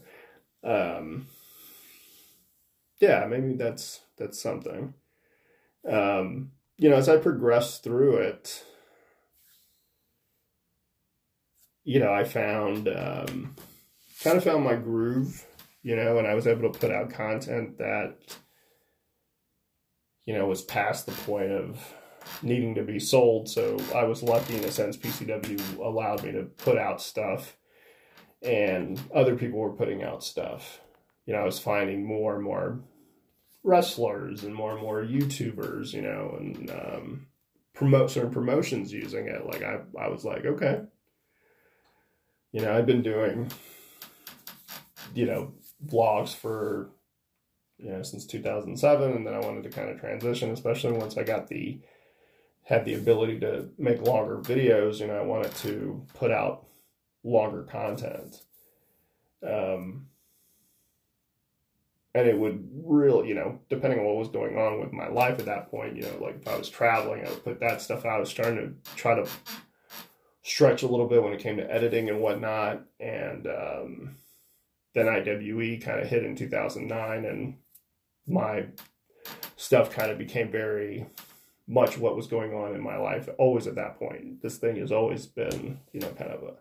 [0.68, 1.28] Um,
[3.00, 4.94] yeah, maybe that's that's something.
[5.90, 8.64] Um, you know, as I progressed through it,
[11.84, 13.56] you know, I found um,
[14.22, 15.46] kind of found my groove,
[15.84, 18.18] you know, and I was able to put out content that
[20.26, 21.94] you know was past the point of
[22.42, 23.48] needing to be sold.
[23.50, 24.98] So I was lucky in a sense.
[24.98, 27.56] PCW allowed me to put out stuff,
[28.42, 30.82] and other people were putting out stuff.
[31.26, 32.80] You know, I was finding more and more
[33.64, 35.94] wrestlers and more and more YouTubers.
[35.94, 37.28] You know, and um,
[37.74, 39.46] promote certain promotions using it.
[39.46, 40.82] Like I, I was like, okay.
[42.52, 43.52] You know, I've been doing,
[45.14, 45.54] you know,
[45.86, 46.90] vlogs for
[47.78, 49.12] you know, since 2007.
[49.12, 51.80] And then I wanted to kind of transition, especially once I got the,
[52.64, 56.66] had the ability to make longer videos, you know, I wanted to put out
[57.28, 58.42] longer content.
[59.46, 60.08] Um,
[62.16, 65.38] and it would really, you know, depending on what was going on with my life
[65.38, 68.06] at that point, you know, like if I was traveling, I would put that stuff
[68.06, 68.18] out.
[68.18, 69.30] I was trying to try to
[70.42, 72.82] stretch a little bit when it came to editing and whatnot.
[73.00, 74.16] And um,
[74.96, 77.58] then IWE kind of hit in 2009, and
[78.26, 78.66] my
[79.56, 81.06] stuff kind of became very
[81.68, 84.42] much what was going on in my life always at that point.
[84.42, 86.54] This thing has always been, you know, kind of a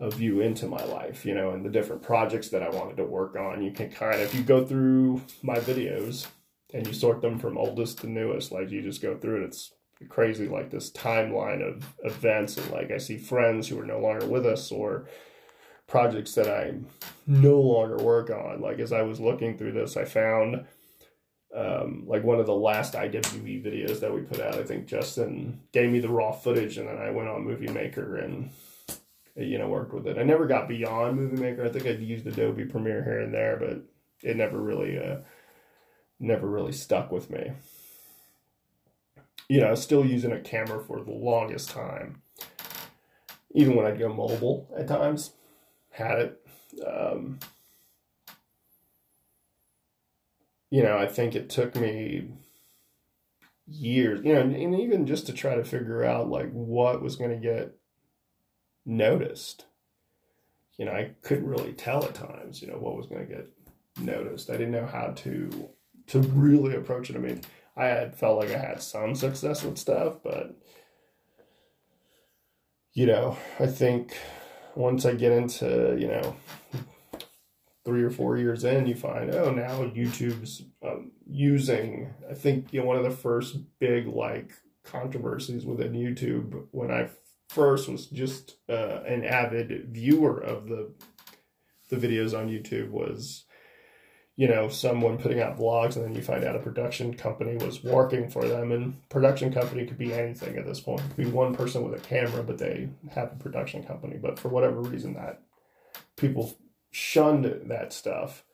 [0.00, 3.04] a view into my life, you know, and the different projects that I wanted to
[3.04, 3.62] work on.
[3.62, 6.26] You can kind of, if you go through my videos
[6.72, 9.72] and you sort them from oldest to newest, like you just go through it, it's
[10.08, 12.56] crazy, like this timeline of events.
[12.56, 15.08] And like I see friends who are no longer with us or
[15.88, 16.74] projects that I
[17.26, 18.60] no longer work on.
[18.60, 20.64] Like as I was looking through this, I found
[21.52, 24.54] um, like one of the last IWE videos that we put out.
[24.54, 28.16] I think Justin gave me the raw footage and then I went on Movie Maker
[28.16, 28.50] and
[29.38, 30.18] you know, worked with it.
[30.18, 31.64] I never got beyond Movie Maker.
[31.64, 33.82] I think I'd used Adobe Premiere here and there, but
[34.28, 35.18] it never really, uh,
[36.18, 37.52] never really stuck with me.
[39.48, 42.22] You know, I was still using a camera for the longest time.
[43.54, 45.32] Even when I'd go mobile at times,
[45.90, 46.46] had it.
[46.86, 47.38] Um,
[50.70, 52.28] you know, I think it took me
[53.66, 57.16] years, you know, and, and even just to try to figure out like what was
[57.16, 57.77] going to get
[58.88, 59.66] noticed.
[60.78, 63.48] You know, I couldn't really tell at times, you know, what was going to get
[64.00, 64.50] noticed.
[64.50, 65.68] I didn't know how to
[66.08, 67.16] to really approach it.
[67.16, 67.42] I mean,
[67.76, 70.56] I had felt like I had some success with stuff, but
[72.94, 74.16] you know, I think
[74.74, 76.36] once I get into, you know,
[77.84, 82.80] three or four years in, you find, oh, now YouTube's um, using, I think, you
[82.80, 84.52] know, one of the first big, like,
[84.84, 87.08] controversies within YouTube when I
[87.48, 90.92] first was just uh, an avid viewer of the
[91.88, 93.44] the videos on YouTube was
[94.36, 97.82] you know someone putting out vlogs and then you find out a production company was
[97.82, 98.72] working for them.
[98.72, 101.00] And production company could be anything at this point.
[101.00, 104.18] It could be one person with a camera but they have a production company.
[104.20, 105.42] But for whatever reason that
[106.16, 106.56] people
[106.90, 108.44] shunned that stuff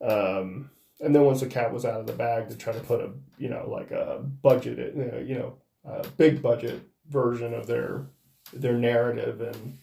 [0.00, 0.70] um,
[1.00, 3.10] and then once the cat was out of the bag to try to put a
[3.38, 8.06] you know like a budget you know, you know a big budget version of their
[8.52, 9.78] their narrative and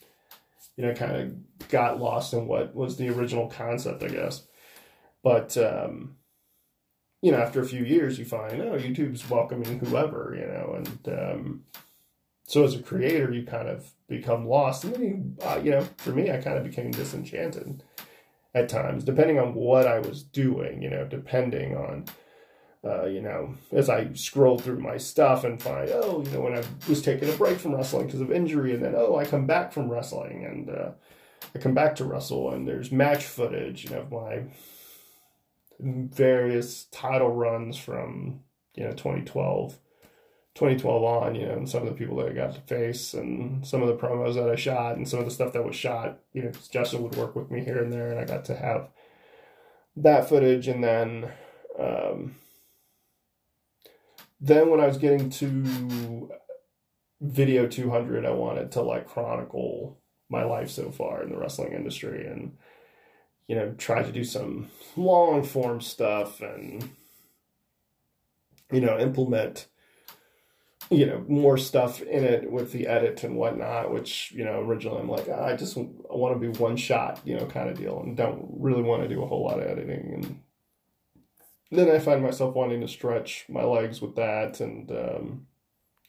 [0.75, 4.43] you know kind of got lost in what was the original concept i guess.
[5.23, 6.17] But um,
[7.21, 11.19] you know after a few years you find oh youtube's welcoming whoever you know and
[11.19, 11.63] um,
[12.47, 14.84] so as a creator you kind of become lost.
[14.84, 17.84] And then you, uh, you know for me i kind of became disenchanted
[18.54, 22.06] at times depending on what i was doing you know depending on
[22.86, 26.56] uh, you know, as I scroll through my stuff and find, oh, you know, when
[26.56, 29.48] I was taking a break from wrestling because of injury, and then, oh, I come
[29.48, 30.91] back from wrestling and uh,
[31.56, 34.43] I come back to wrestle, and there's match footage, you know, of my
[35.80, 38.41] various title runs from,
[38.76, 39.78] you know, 2012,
[40.54, 43.65] 2012 on, you know, and some of the people that I got to face and
[43.65, 46.19] some of the promos that I shot and some of the stuff that was shot,
[46.34, 48.89] you know, Justin would work with me here and there, and I got to have
[49.98, 51.32] that footage, and then,
[51.80, 52.36] um,
[54.39, 56.30] then when I was getting to
[57.21, 62.28] video 200, I wanted to like chronicle my life so far in the wrestling industry
[62.28, 62.58] and
[63.48, 66.89] you know try to do some long form stuff and
[68.71, 69.67] you know implement
[70.89, 75.00] you know more stuff in it with the edit and whatnot which you know originally
[75.00, 78.02] i'm like ah, i just want to be one shot you know kind of deal
[78.02, 80.39] and don't really want to do a whole lot of editing and
[81.71, 85.47] then I find myself wanting to stretch my legs with that, and um,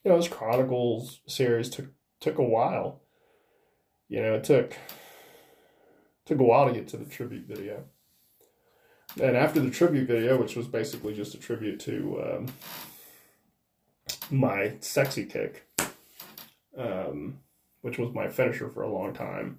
[0.05, 1.87] you know, this Chronicles series took
[2.21, 3.03] took a while.
[4.09, 4.77] You know, it took
[6.25, 7.85] took a while to get to the tribute video,
[9.21, 12.47] and after the tribute video, which was basically just a tribute to um,
[14.31, 15.67] my sexy kick,
[16.77, 17.39] um,
[17.81, 19.59] which was my finisher for a long time,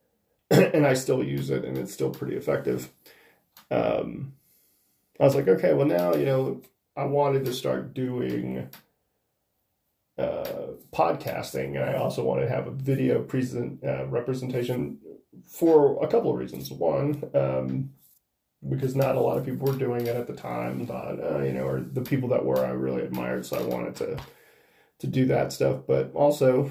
[0.50, 2.90] and I still use it, and it's still pretty effective.
[3.70, 4.32] Um,
[5.20, 6.62] I was like, okay, well now, you know,
[6.96, 8.68] I wanted to start doing
[10.18, 10.44] uh,
[10.92, 14.98] podcasting, and I also wanted to have a video present uh, representation
[15.46, 16.70] for a couple of reasons.
[16.70, 17.90] One, um,
[18.68, 21.52] because not a lot of people were doing it at the time, but uh, you
[21.52, 24.18] know, or the people that were I really admired, so I wanted to
[25.00, 25.80] to do that stuff.
[25.86, 26.70] But also,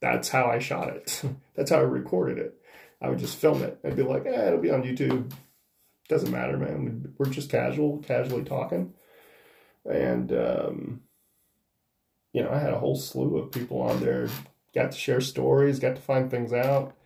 [0.00, 1.22] that's how I shot it.
[1.54, 2.54] that's how I recorded it.
[3.00, 3.78] I would just film it.
[3.84, 5.32] I'd be like, eh, it'll be on YouTube
[6.10, 7.14] doesn't matter, man.
[7.16, 8.92] We're just casual, casually talking.
[9.88, 11.00] And, um,
[12.32, 14.28] you know, I had a whole slew of people on there,
[14.74, 16.96] got to share stories, got to find things out.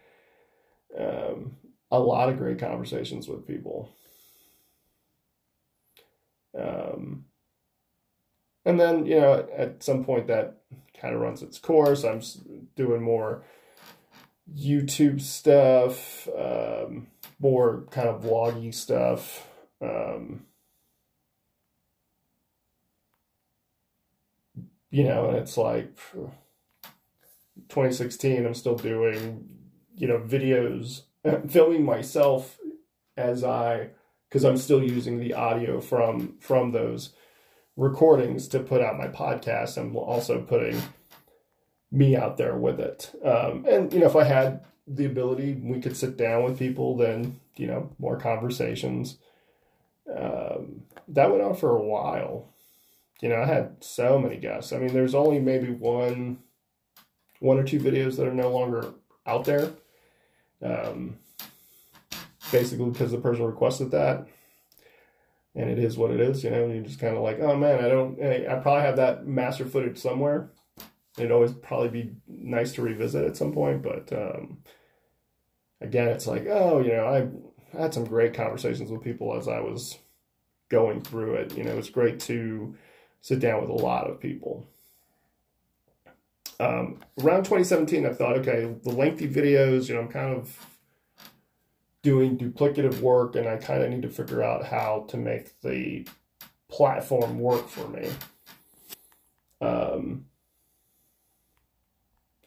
[0.98, 1.56] Um,
[1.90, 3.90] a lot of great conversations with people.
[6.58, 7.26] Um,
[8.64, 10.62] and then, you know, at some point that
[10.98, 12.04] kind of runs its course.
[12.04, 12.22] I'm
[12.74, 13.44] doing more
[14.52, 19.48] YouTube stuff, um, more kind of vloggy stuff.
[19.80, 20.46] Um,
[24.90, 25.96] you know, and it's like
[27.68, 29.48] 2016, I'm still doing,
[29.96, 31.02] you know, videos,
[31.48, 32.58] filming myself
[33.16, 33.90] as I,
[34.28, 37.12] because I'm still using the audio from from those
[37.76, 39.76] recordings to put out my podcast.
[39.76, 40.80] I'm also putting
[41.90, 43.12] me out there with it.
[43.24, 46.96] Um, and, you know, if I had the ability, we could sit down with people,
[46.96, 49.18] then, you know, more conversations.
[50.14, 52.52] Um, that went on for a while.
[53.20, 54.72] You know, I had so many guests.
[54.72, 56.38] I mean, there's only maybe one,
[57.40, 58.92] one or two videos that are no longer
[59.26, 59.70] out there.
[60.62, 61.18] Um,
[62.52, 64.26] basically because the person requested that
[65.54, 66.44] and it is what it is.
[66.44, 68.20] You know, you're just kind of like, oh man, I don't.
[68.20, 70.50] I probably have that master footage somewhere.
[71.18, 74.58] It'd always probably be nice to revisit at some point, but um,
[75.80, 77.28] again, it's like, oh, you know, I,
[77.76, 79.98] had some great conversations with people as I was
[80.68, 81.56] going through it.
[81.56, 82.76] You know, it's great to
[83.20, 84.66] sit down with a lot of people.
[86.60, 90.56] Um, around 2017, I thought, okay, the lengthy videos, you know, I'm kind of
[92.02, 96.06] doing duplicative work and I kind of need to figure out how to make the
[96.68, 98.10] platform work for me.
[99.60, 100.26] Um,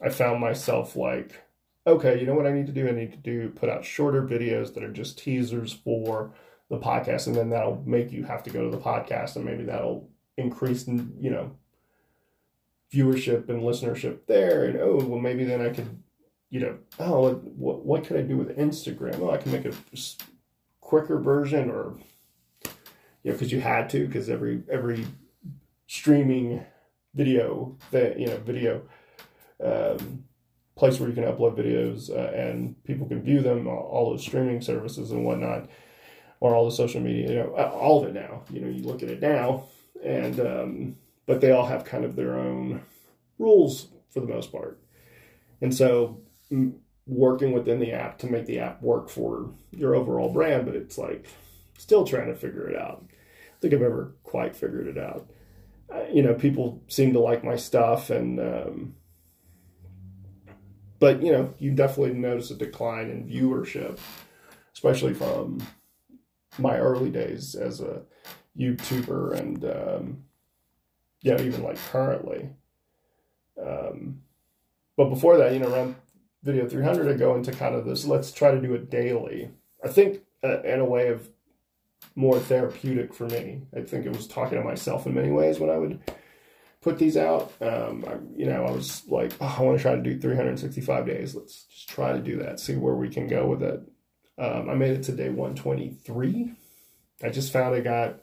[0.02, 1.43] I found myself like,
[1.86, 2.88] okay, you know what I need to do?
[2.88, 6.34] I need to do put out shorter videos that are just teasers for
[6.70, 9.64] the podcast, and then that'll make you have to go to the podcast, and maybe
[9.64, 11.52] that'll increase, you know,
[12.93, 14.66] viewership and listenership there.
[14.66, 16.04] And oh, well, maybe then I could
[16.50, 19.20] you know, oh, what, what can I do with Instagram?
[19.20, 19.74] Oh, I can make a
[20.80, 21.98] quicker version or,
[23.24, 25.06] you know, because you had to, because every, every
[25.88, 26.66] streaming
[27.14, 28.84] video that, you know, video
[29.64, 30.24] um,
[30.76, 34.62] place where you can upload videos uh, and people can view them, all, those streaming
[34.62, 35.68] services and whatnot,
[36.39, 38.43] or all the social media, you know, all of it now.
[38.51, 39.66] You know, you look at it now,
[40.03, 40.95] and, um,
[41.26, 42.84] but they all have kind of their own
[43.39, 44.80] rules for the most part.
[45.62, 46.22] And so
[47.08, 50.97] working within the app to make the app work for your overall brand, but it's
[50.97, 51.26] like
[51.78, 53.03] still trying to figure it out.
[53.10, 55.28] I think I've ever quite figured it out.
[55.91, 58.95] Uh, you know, people seem to like my stuff, and um,
[61.00, 64.00] but you know, you definitely notice a decline in viewership,
[64.74, 65.62] especially from
[66.58, 68.02] my early days as a
[68.58, 70.24] YouTuber, and um,
[71.22, 72.50] yeah, even like currently.
[73.62, 74.22] Um,
[74.95, 75.95] but before that, you know, around
[76.48, 79.52] video 300 I go into kind of this let's try to do it daily
[79.84, 81.30] i think uh, in a way of
[82.16, 85.70] more therapeutic for me i think it was talking to myself in many ways when
[85.70, 86.00] i would
[86.82, 89.95] put these out um, I, you know i was like oh, i want to try
[89.95, 93.47] to do 365 days let's just try to do that see where we can go
[93.47, 93.82] with it
[94.38, 96.53] um, i made it to day 123
[97.23, 98.19] i just found i got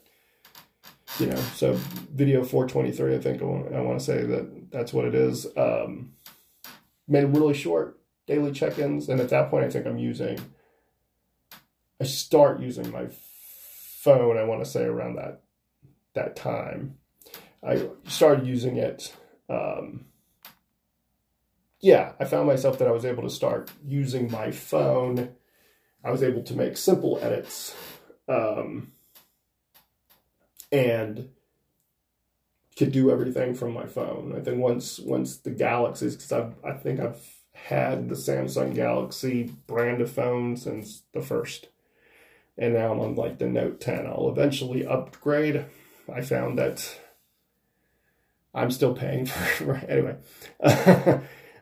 [1.18, 1.74] you know so
[2.12, 5.46] video 423 i think i want, I want to say that that's what it is
[5.56, 6.12] um,
[7.08, 10.38] made really short daily check-ins, and at that point, I think I'm using.
[12.00, 13.06] I start using my
[14.00, 14.36] phone.
[14.36, 15.42] I want to say around that
[16.14, 16.98] that time,
[17.66, 19.14] I started using it.
[19.48, 20.06] Um,
[21.80, 25.34] yeah, I found myself that I was able to start using my phone.
[26.02, 27.74] I was able to make simple edits,
[28.28, 28.92] um,
[30.70, 31.30] and
[32.76, 34.34] could do everything from my phone.
[34.36, 39.54] I think once once the Galaxies, because I I think I've had the Samsung Galaxy
[39.66, 41.68] brand of phone since the first.
[42.58, 44.06] And now I'm on like the Note 10.
[44.06, 45.64] I'll eventually upgrade.
[46.12, 47.00] I found that
[48.54, 49.90] I'm still paying for it.
[49.90, 50.16] anyway.
[50.62, 51.20] uh,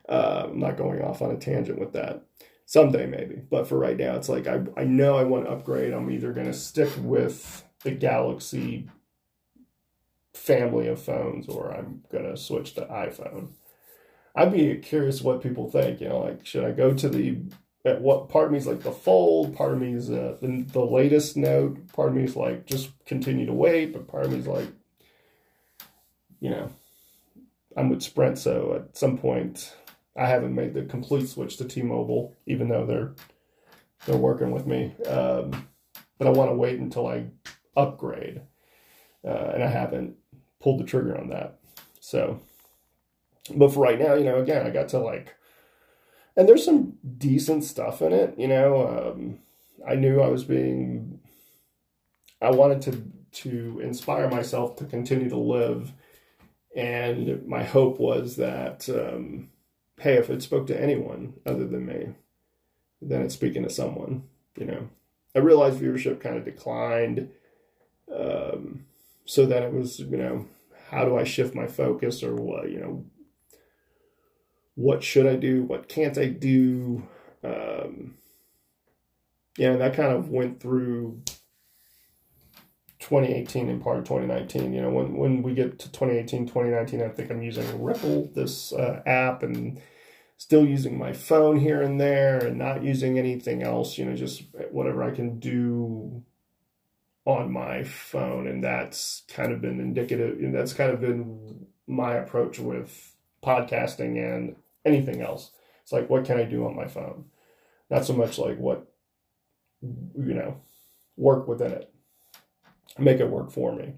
[0.09, 2.25] I'm not going off on a tangent with that.
[2.67, 5.93] Someday maybe, but for right now, it's like I I know I want to upgrade.
[5.93, 8.89] I'm either going to stick with the Galaxy
[10.33, 13.49] family of phones, or I'm going to switch to iPhone.
[14.35, 16.01] I'd be curious what people think.
[16.01, 17.41] You know, like should I go to the
[17.85, 20.65] at what part of me is like the fold, part of me is uh, the,
[20.73, 24.33] the latest note, part of me is like just continue to wait, but part of
[24.33, 24.69] me is like,
[26.41, 26.71] you know,
[27.77, 29.75] I'm with Sprint, so at some point
[30.17, 33.15] I haven't made the complete switch to T-Mobile, even though they're
[34.05, 34.95] they're working with me.
[35.07, 35.69] Um,
[36.19, 37.27] but I want to wait until I
[37.77, 38.43] upgrade,
[39.25, 40.17] uh, and I haven't
[40.61, 41.59] pulled the trigger on that.
[42.01, 42.41] So,
[43.55, 45.35] but for right now, you know, again, I got to like,
[46.37, 48.35] and there's some decent stuff in it.
[48.39, 49.39] You know, um,
[49.89, 51.21] I knew I was being,
[52.41, 53.03] I wanted to
[53.33, 55.93] to inspire myself to continue to live,
[56.75, 59.51] and my hope was that, um,
[60.01, 62.15] hey, if it spoke to anyone other than me,
[63.01, 64.25] then it's speaking to someone.
[64.57, 64.89] You know,
[65.35, 67.31] I realized viewership kind of declined.
[68.15, 68.87] Um,
[69.25, 70.47] so then it was, you know,
[70.91, 73.05] how do I shift my focus or what, you know,
[74.75, 75.63] what should I do?
[75.63, 77.07] What can't I do?
[77.45, 78.15] Um,
[79.59, 81.23] yeah, that kind of went through
[83.03, 84.73] 2018 and part of 2019.
[84.73, 88.73] You know, when, when we get to 2018, 2019, I think I'm using Ripple, this
[88.73, 89.81] uh, app, and
[90.37, 94.45] still using my phone here and there and not using anything else, you know, just
[94.71, 96.23] whatever I can do
[97.25, 98.47] on my phone.
[98.47, 104.17] And that's kind of been indicative, and that's kind of been my approach with podcasting
[104.17, 105.51] and anything else.
[105.83, 107.25] It's like, what can I do on my phone?
[107.91, 108.87] Not so much like what,
[109.83, 110.61] you know,
[111.17, 111.92] work within it,
[112.99, 113.95] make it work for me.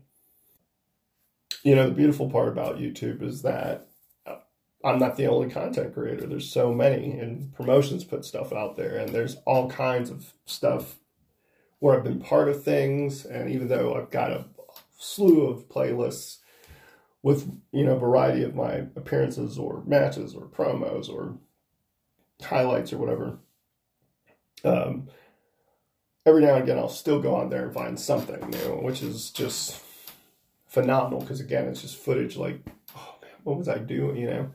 [1.63, 3.89] You know, the beautiful part about YouTube is that
[4.85, 6.27] I'm not the only content creator.
[6.27, 10.97] There's so many, and promotions put stuff out there, and there's all kinds of stuff
[11.79, 13.25] where I've been part of things.
[13.25, 14.45] And even though I've got a
[14.99, 16.39] slew of playlists
[17.23, 21.39] with you know variety of my appearances or matches or promos or
[22.43, 23.39] highlights or whatever,
[24.65, 25.09] um,
[26.27, 29.31] every now and again I'll still go on there and find something new, which is
[29.31, 29.81] just
[30.67, 32.61] phenomenal because again it's just footage like,
[32.97, 34.17] oh man, what was I doing?
[34.17, 34.51] You know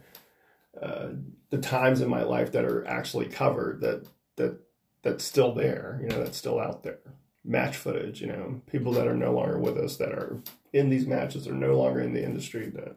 [0.82, 1.10] uh,
[1.50, 4.60] the times in my life that are actually covered that that
[5.02, 7.00] that's still there, you know, that's still out there.
[7.44, 10.38] Match footage, you know, people that are no longer with us that are
[10.74, 12.96] in these matches are no longer in the industry that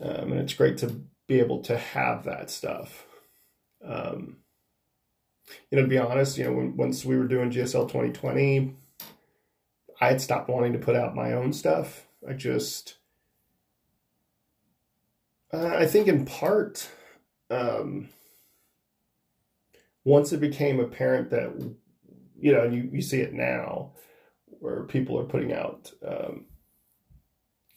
[0.00, 3.06] um, and it's great to be able to have that stuff.
[3.84, 4.38] Um,
[5.70, 8.74] you know, to be honest, you know, when, once we were doing GSL 2020,
[10.00, 12.06] I had stopped wanting to put out my own stuff.
[12.28, 12.96] I just
[15.54, 16.88] uh, I think in part,
[17.48, 18.08] um,
[20.02, 21.52] once it became apparent that,
[22.36, 23.92] you know, you, you see it now
[24.46, 26.46] where people are putting out um,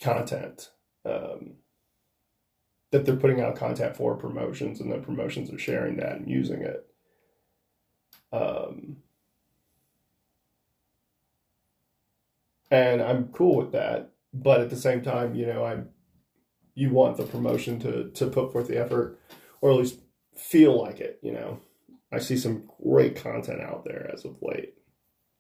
[0.02, 0.72] content,
[1.06, 1.56] um,
[2.92, 6.62] that they're putting out content for promotions and the promotions are sharing that and using
[6.62, 6.88] it.
[8.32, 8.98] Um,
[12.70, 14.12] and I'm cool with that.
[14.34, 15.90] But at the same time, you know, I'm
[16.78, 19.20] you want the promotion to to put forth the effort
[19.62, 20.00] or at least
[20.36, 21.60] feel like it you know
[22.14, 24.76] i see some great content out there as of late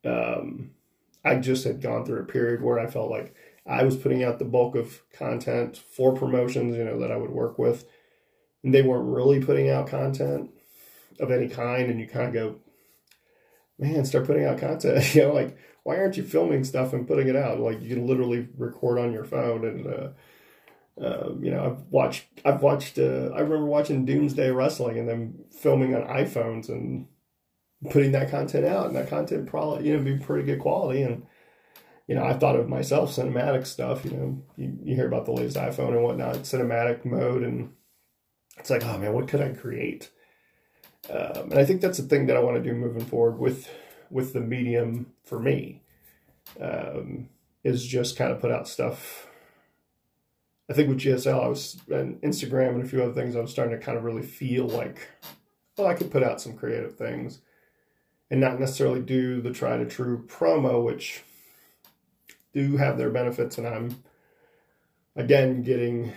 [0.03, 0.71] um,
[1.23, 3.35] i just had gone through a period where i felt like
[3.67, 7.29] i was putting out the bulk of content for promotions you know that i would
[7.29, 7.85] work with
[8.63, 10.49] and they weren't really putting out content
[11.19, 12.55] of any kind and you kind of go
[13.79, 17.27] man start putting out content you know like why aren't you filming stuff and putting
[17.27, 20.09] it out like you can literally record on your phone and uh,
[20.99, 25.45] um, you know, I've watched, I've watched, uh, I remember watching Doomsday Wrestling and them
[25.51, 27.07] filming on iPhones and
[27.91, 31.03] putting that content out, and that content probably, you know, be pretty good quality.
[31.03, 31.27] And,
[32.07, 35.33] you know, I thought of myself cinematic stuff, you know, you, you hear about the
[35.33, 37.73] latest iPhone and whatnot, cinematic mode, and
[38.57, 40.09] it's like, oh man, what could I create?
[41.09, 43.69] Um, and I think that's the thing that I want to do moving forward with,
[44.09, 45.81] with the medium for me,
[46.59, 47.29] um,
[47.63, 49.27] is just kind of put out stuff
[50.69, 53.51] I think with GSL, I was and Instagram and a few other things, I was
[53.51, 55.07] starting to kind of really feel like,
[55.77, 57.39] well, I could put out some creative things,
[58.29, 61.23] and not necessarily do the tried and true promo, which
[62.53, 63.57] do have their benefits.
[63.57, 64.03] And I'm
[65.15, 66.11] again getting,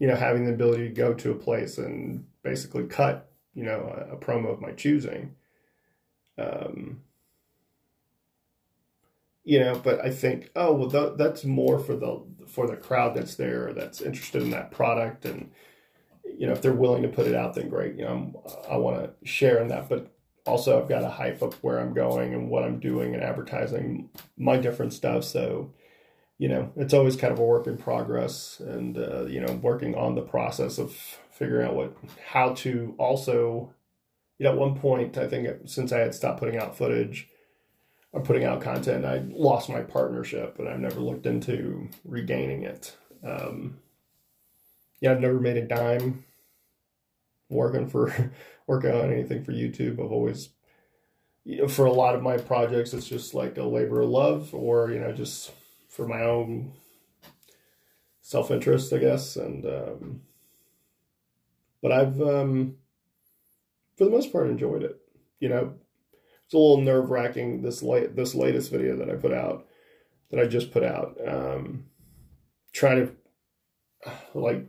[0.00, 4.06] you know, having the ability to go to a place and basically cut, you know,
[4.10, 5.34] a, a promo of my choosing.
[6.38, 7.02] Um,
[9.44, 13.14] you know but i think oh well th- that's more for the for the crowd
[13.14, 15.50] that's there that's interested in that product and
[16.38, 18.36] you know if they're willing to put it out then great you know I'm,
[18.70, 20.12] i want to share in that but
[20.46, 24.10] also i've got to hype up where i'm going and what i'm doing and advertising
[24.36, 25.72] my different stuff so
[26.38, 29.94] you know it's always kind of a work in progress and uh, you know working
[29.94, 30.96] on the process of
[31.42, 33.72] figuring out what how to also
[34.38, 37.28] you know at one point i think since i had stopped putting out footage
[38.12, 42.96] or putting out content, I lost my partnership, and I've never looked into regaining it.
[43.26, 43.78] Um,
[45.00, 46.24] yeah, I've never made a dime
[47.48, 48.32] working for
[48.66, 49.94] working on anything for YouTube.
[49.94, 50.50] I've always
[51.44, 54.54] you know, for a lot of my projects, it's just like a labor of love,
[54.54, 55.52] or you know, just
[55.88, 56.72] for my own
[58.20, 59.36] self interest, I guess.
[59.36, 60.20] And um,
[61.82, 62.76] but I've um,
[63.96, 64.98] for the most part enjoyed it.
[65.40, 65.74] You know,
[66.44, 69.66] it's a little nerve wracking this late this latest video that I put out
[70.30, 71.18] that I just put out.
[71.26, 71.86] Um,
[72.72, 74.66] trying to like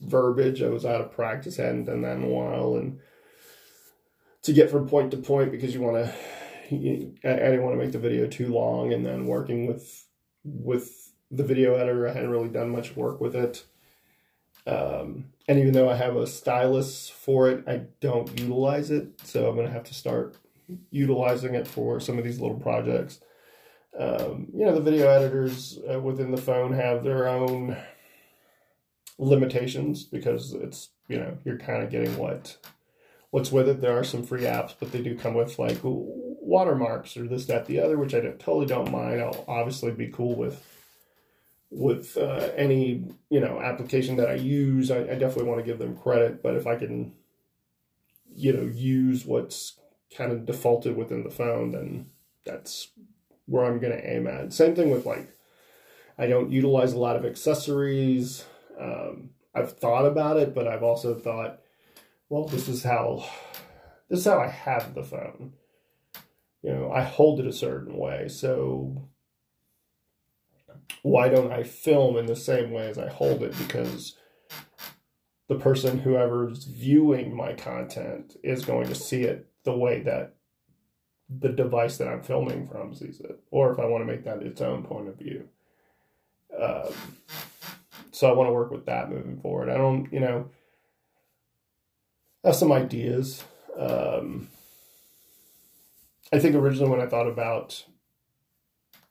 [0.00, 0.62] verbiage.
[0.62, 3.00] I was out of practice, hadn't done that in a while, and
[4.42, 6.14] to get from point to point because you want to.
[6.72, 10.06] I didn't want to make the video too long, and then working with
[10.44, 13.64] with the video editor, I hadn't really done much work with it.
[14.66, 19.20] Um, and even though I have a stylus for it, I don't utilize it.
[19.24, 20.36] So I'm going to have to start
[20.90, 23.20] utilizing it for some of these little projects.
[23.98, 27.76] Um, you know, the video editors uh, within the phone have their own
[29.18, 32.56] limitations because it's, you know, you're kind of getting what
[33.30, 33.80] what's with it.
[33.80, 37.66] There are some free apps, but they do come with like watermarks or this, that,
[37.66, 39.20] the other, which I don't, totally don't mind.
[39.20, 40.64] I'll obviously be cool with
[41.74, 44.90] with uh, any you know application that I use.
[44.90, 47.14] I, I definitely want to give them credit, but if I can,
[48.34, 49.78] you know, use what's
[50.16, 52.10] kind of defaulted within the phone, then
[52.44, 52.88] that's
[53.46, 54.52] where I'm going to aim at.
[54.52, 55.34] Same thing with like,
[56.18, 58.44] I don't utilize a lot of accessories.
[58.78, 61.62] Um, I've thought about it, but I've also thought
[62.32, 63.28] well, this is how
[64.08, 65.52] this is how I have the phone.
[66.62, 68.28] You know, I hold it a certain way.
[68.28, 69.10] So
[71.02, 73.56] why don't I film in the same way as I hold it?
[73.58, 74.16] Because
[75.48, 80.34] the person, whoever's viewing my content, is going to see it the way that
[81.28, 84.42] the device that I'm filming from sees it, or if I want to make that
[84.42, 85.48] its own point of view.
[86.58, 86.92] Um,
[88.10, 89.70] so I want to work with that moving forward.
[89.70, 90.50] I don't, you know,
[92.44, 93.44] have some ideas.
[93.78, 94.48] Um,
[96.32, 97.84] I think originally when I thought about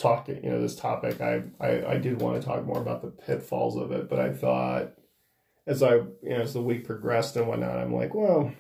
[0.02, 3.10] talking, you know, this topic, I, I, I did want to talk more about the
[3.10, 4.94] pitfalls of it, but I thought
[5.68, 8.52] as I, you know, as the week progressed and whatnot, I'm like, well,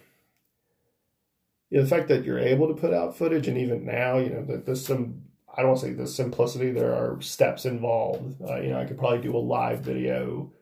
[1.71, 4.65] the fact that you're able to put out footage and even now, you know, that
[4.65, 5.23] there's some,
[5.57, 8.41] I don't say the simplicity, there are steps involved.
[8.41, 10.53] Uh, you know, I could probably do a live video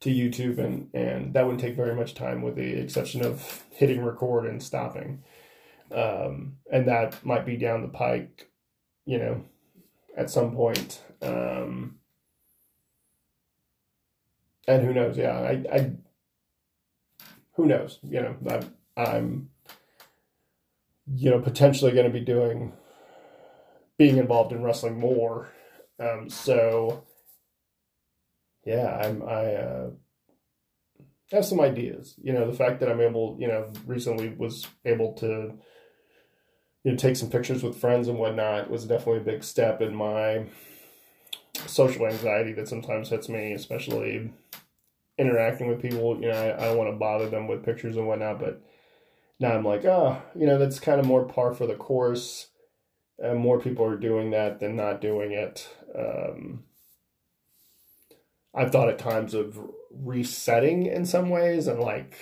[0.00, 4.04] to YouTube, and and that wouldn't take very much time, with the exception of hitting
[4.04, 5.22] record and stopping.
[5.90, 8.48] Um, and that might be down the pike,
[9.06, 9.44] you know,
[10.16, 11.02] at some point.
[11.22, 11.96] Um,
[14.66, 15.16] and who knows?
[15.16, 15.92] Yeah, I, I
[17.54, 17.98] who knows?
[18.02, 19.50] You know, I'm, I'm,
[21.06, 22.72] you know, potentially going to be doing,
[23.98, 25.50] being involved in wrestling more.
[26.00, 27.04] Um, so
[28.64, 29.90] yeah, I'm I uh,
[31.30, 32.14] have some ideas.
[32.22, 35.58] You know, the fact that I'm able, you know, recently was able to
[36.84, 39.94] you know take some pictures with friends and whatnot was definitely a big step in
[39.94, 40.44] my
[41.66, 44.30] social anxiety that sometimes hits me, especially
[45.18, 46.20] interacting with people.
[46.20, 48.60] You know, I, I don't want to bother them with pictures and whatnot, but
[49.40, 52.48] now I'm like, oh, you know, that's kind of more par for the course.
[53.18, 55.68] And more people are doing that than not doing it.
[55.96, 56.64] Um,
[58.52, 59.58] I've thought at times of
[59.90, 62.16] resetting in some ways and like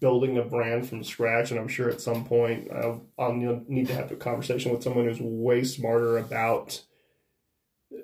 [0.00, 1.50] building a brand from scratch.
[1.50, 5.06] And I'm sure at some point I'll, I'll need to have a conversation with someone
[5.06, 6.82] who's way smarter about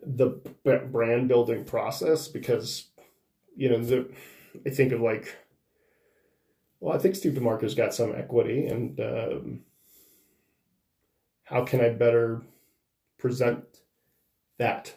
[0.02, 2.86] the brand building process because,
[3.56, 4.08] you know, the,
[4.66, 5.36] I think of like,
[6.80, 9.60] well, I think Steve DeMarco's got some equity and um,
[11.44, 12.42] how can I better
[13.18, 13.64] present
[14.58, 14.94] that?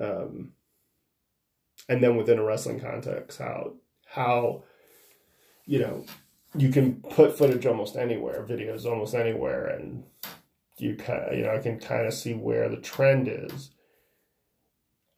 [0.00, 0.52] Um,
[1.88, 3.74] and then within a wrestling context, how
[4.06, 4.64] how
[5.66, 6.04] you know
[6.56, 10.04] you can put footage almost anywhere, videos almost anywhere, and
[10.78, 13.70] you kind you know I can kind of see where the trend is.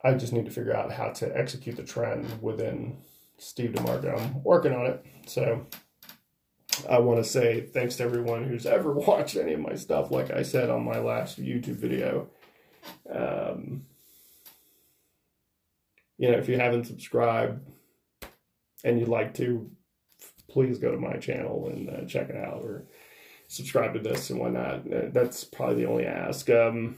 [0.02, 2.98] I just need to figure out how to execute the trend within
[3.38, 4.20] Steve DeMarco.
[4.20, 5.66] I'm working on it, so
[6.88, 10.10] I want to say thanks to everyone who's ever watched any of my stuff.
[10.10, 12.28] Like I said on my last YouTube video.
[13.10, 13.86] Um,
[16.18, 17.66] you know, if you haven't subscribed
[18.84, 19.70] and you'd like to,
[20.54, 22.84] please go to my channel and uh, check it out or
[23.48, 24.90] subscribe to this and whatnot.
[24.90, 26.48] Uh, that's probably the only ask.
[26.48, 26.96] Um,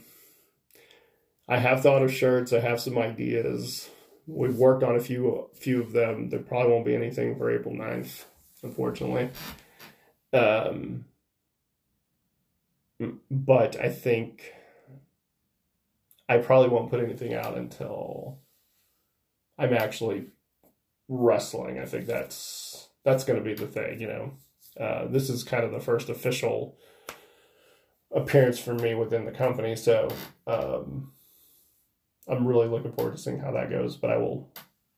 [1.49, 2.53] I have thought of shirts.
[2.53, 3.89] I have some ideas.
[4.27, 6.29] We've worked on a few few of them.
[6.29, 8.25] There probably won't be anything for April 9th,
[8.63, 9.31] unfortunately.
[10.35, 11.07] Um,
[13.31, 14.53] but I think
[16.29, 18.39] I probably won't put anything out until
[19.59, 20.27] I'm actually
[21.09, 21.79] wrestling.
[21.79, 24.01] I think that's that's going to be the thing.
[24.01, 24.33] You know,
[24.79, 26.77] uh, this is kind of the first official
[28.13, 29.77] appearance for me within the company.
[29.77, 30.09] So
[30.47, 31.13] um,
[32.29, 33.97] I'm really looking forward to seeing how that goes.
[33.97, 34.53] But I will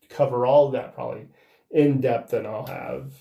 [0.09, 1.27] cover all of that probably
[1.71, 3.13] in depth, and I'll have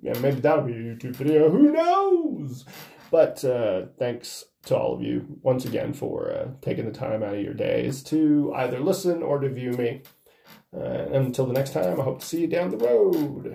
[0.00, 1.50] yeah maybe that'll be a YouTube video.
[1.50, 2.64] Who knows?
[3.10, 7.34] But uh, thanks to all of you once again for uh, taking the time out
[7.34, 10.02] of your days to either listen or to view me.
[10.74, 13.46] Uh, until the next time, I hope to see you down the road.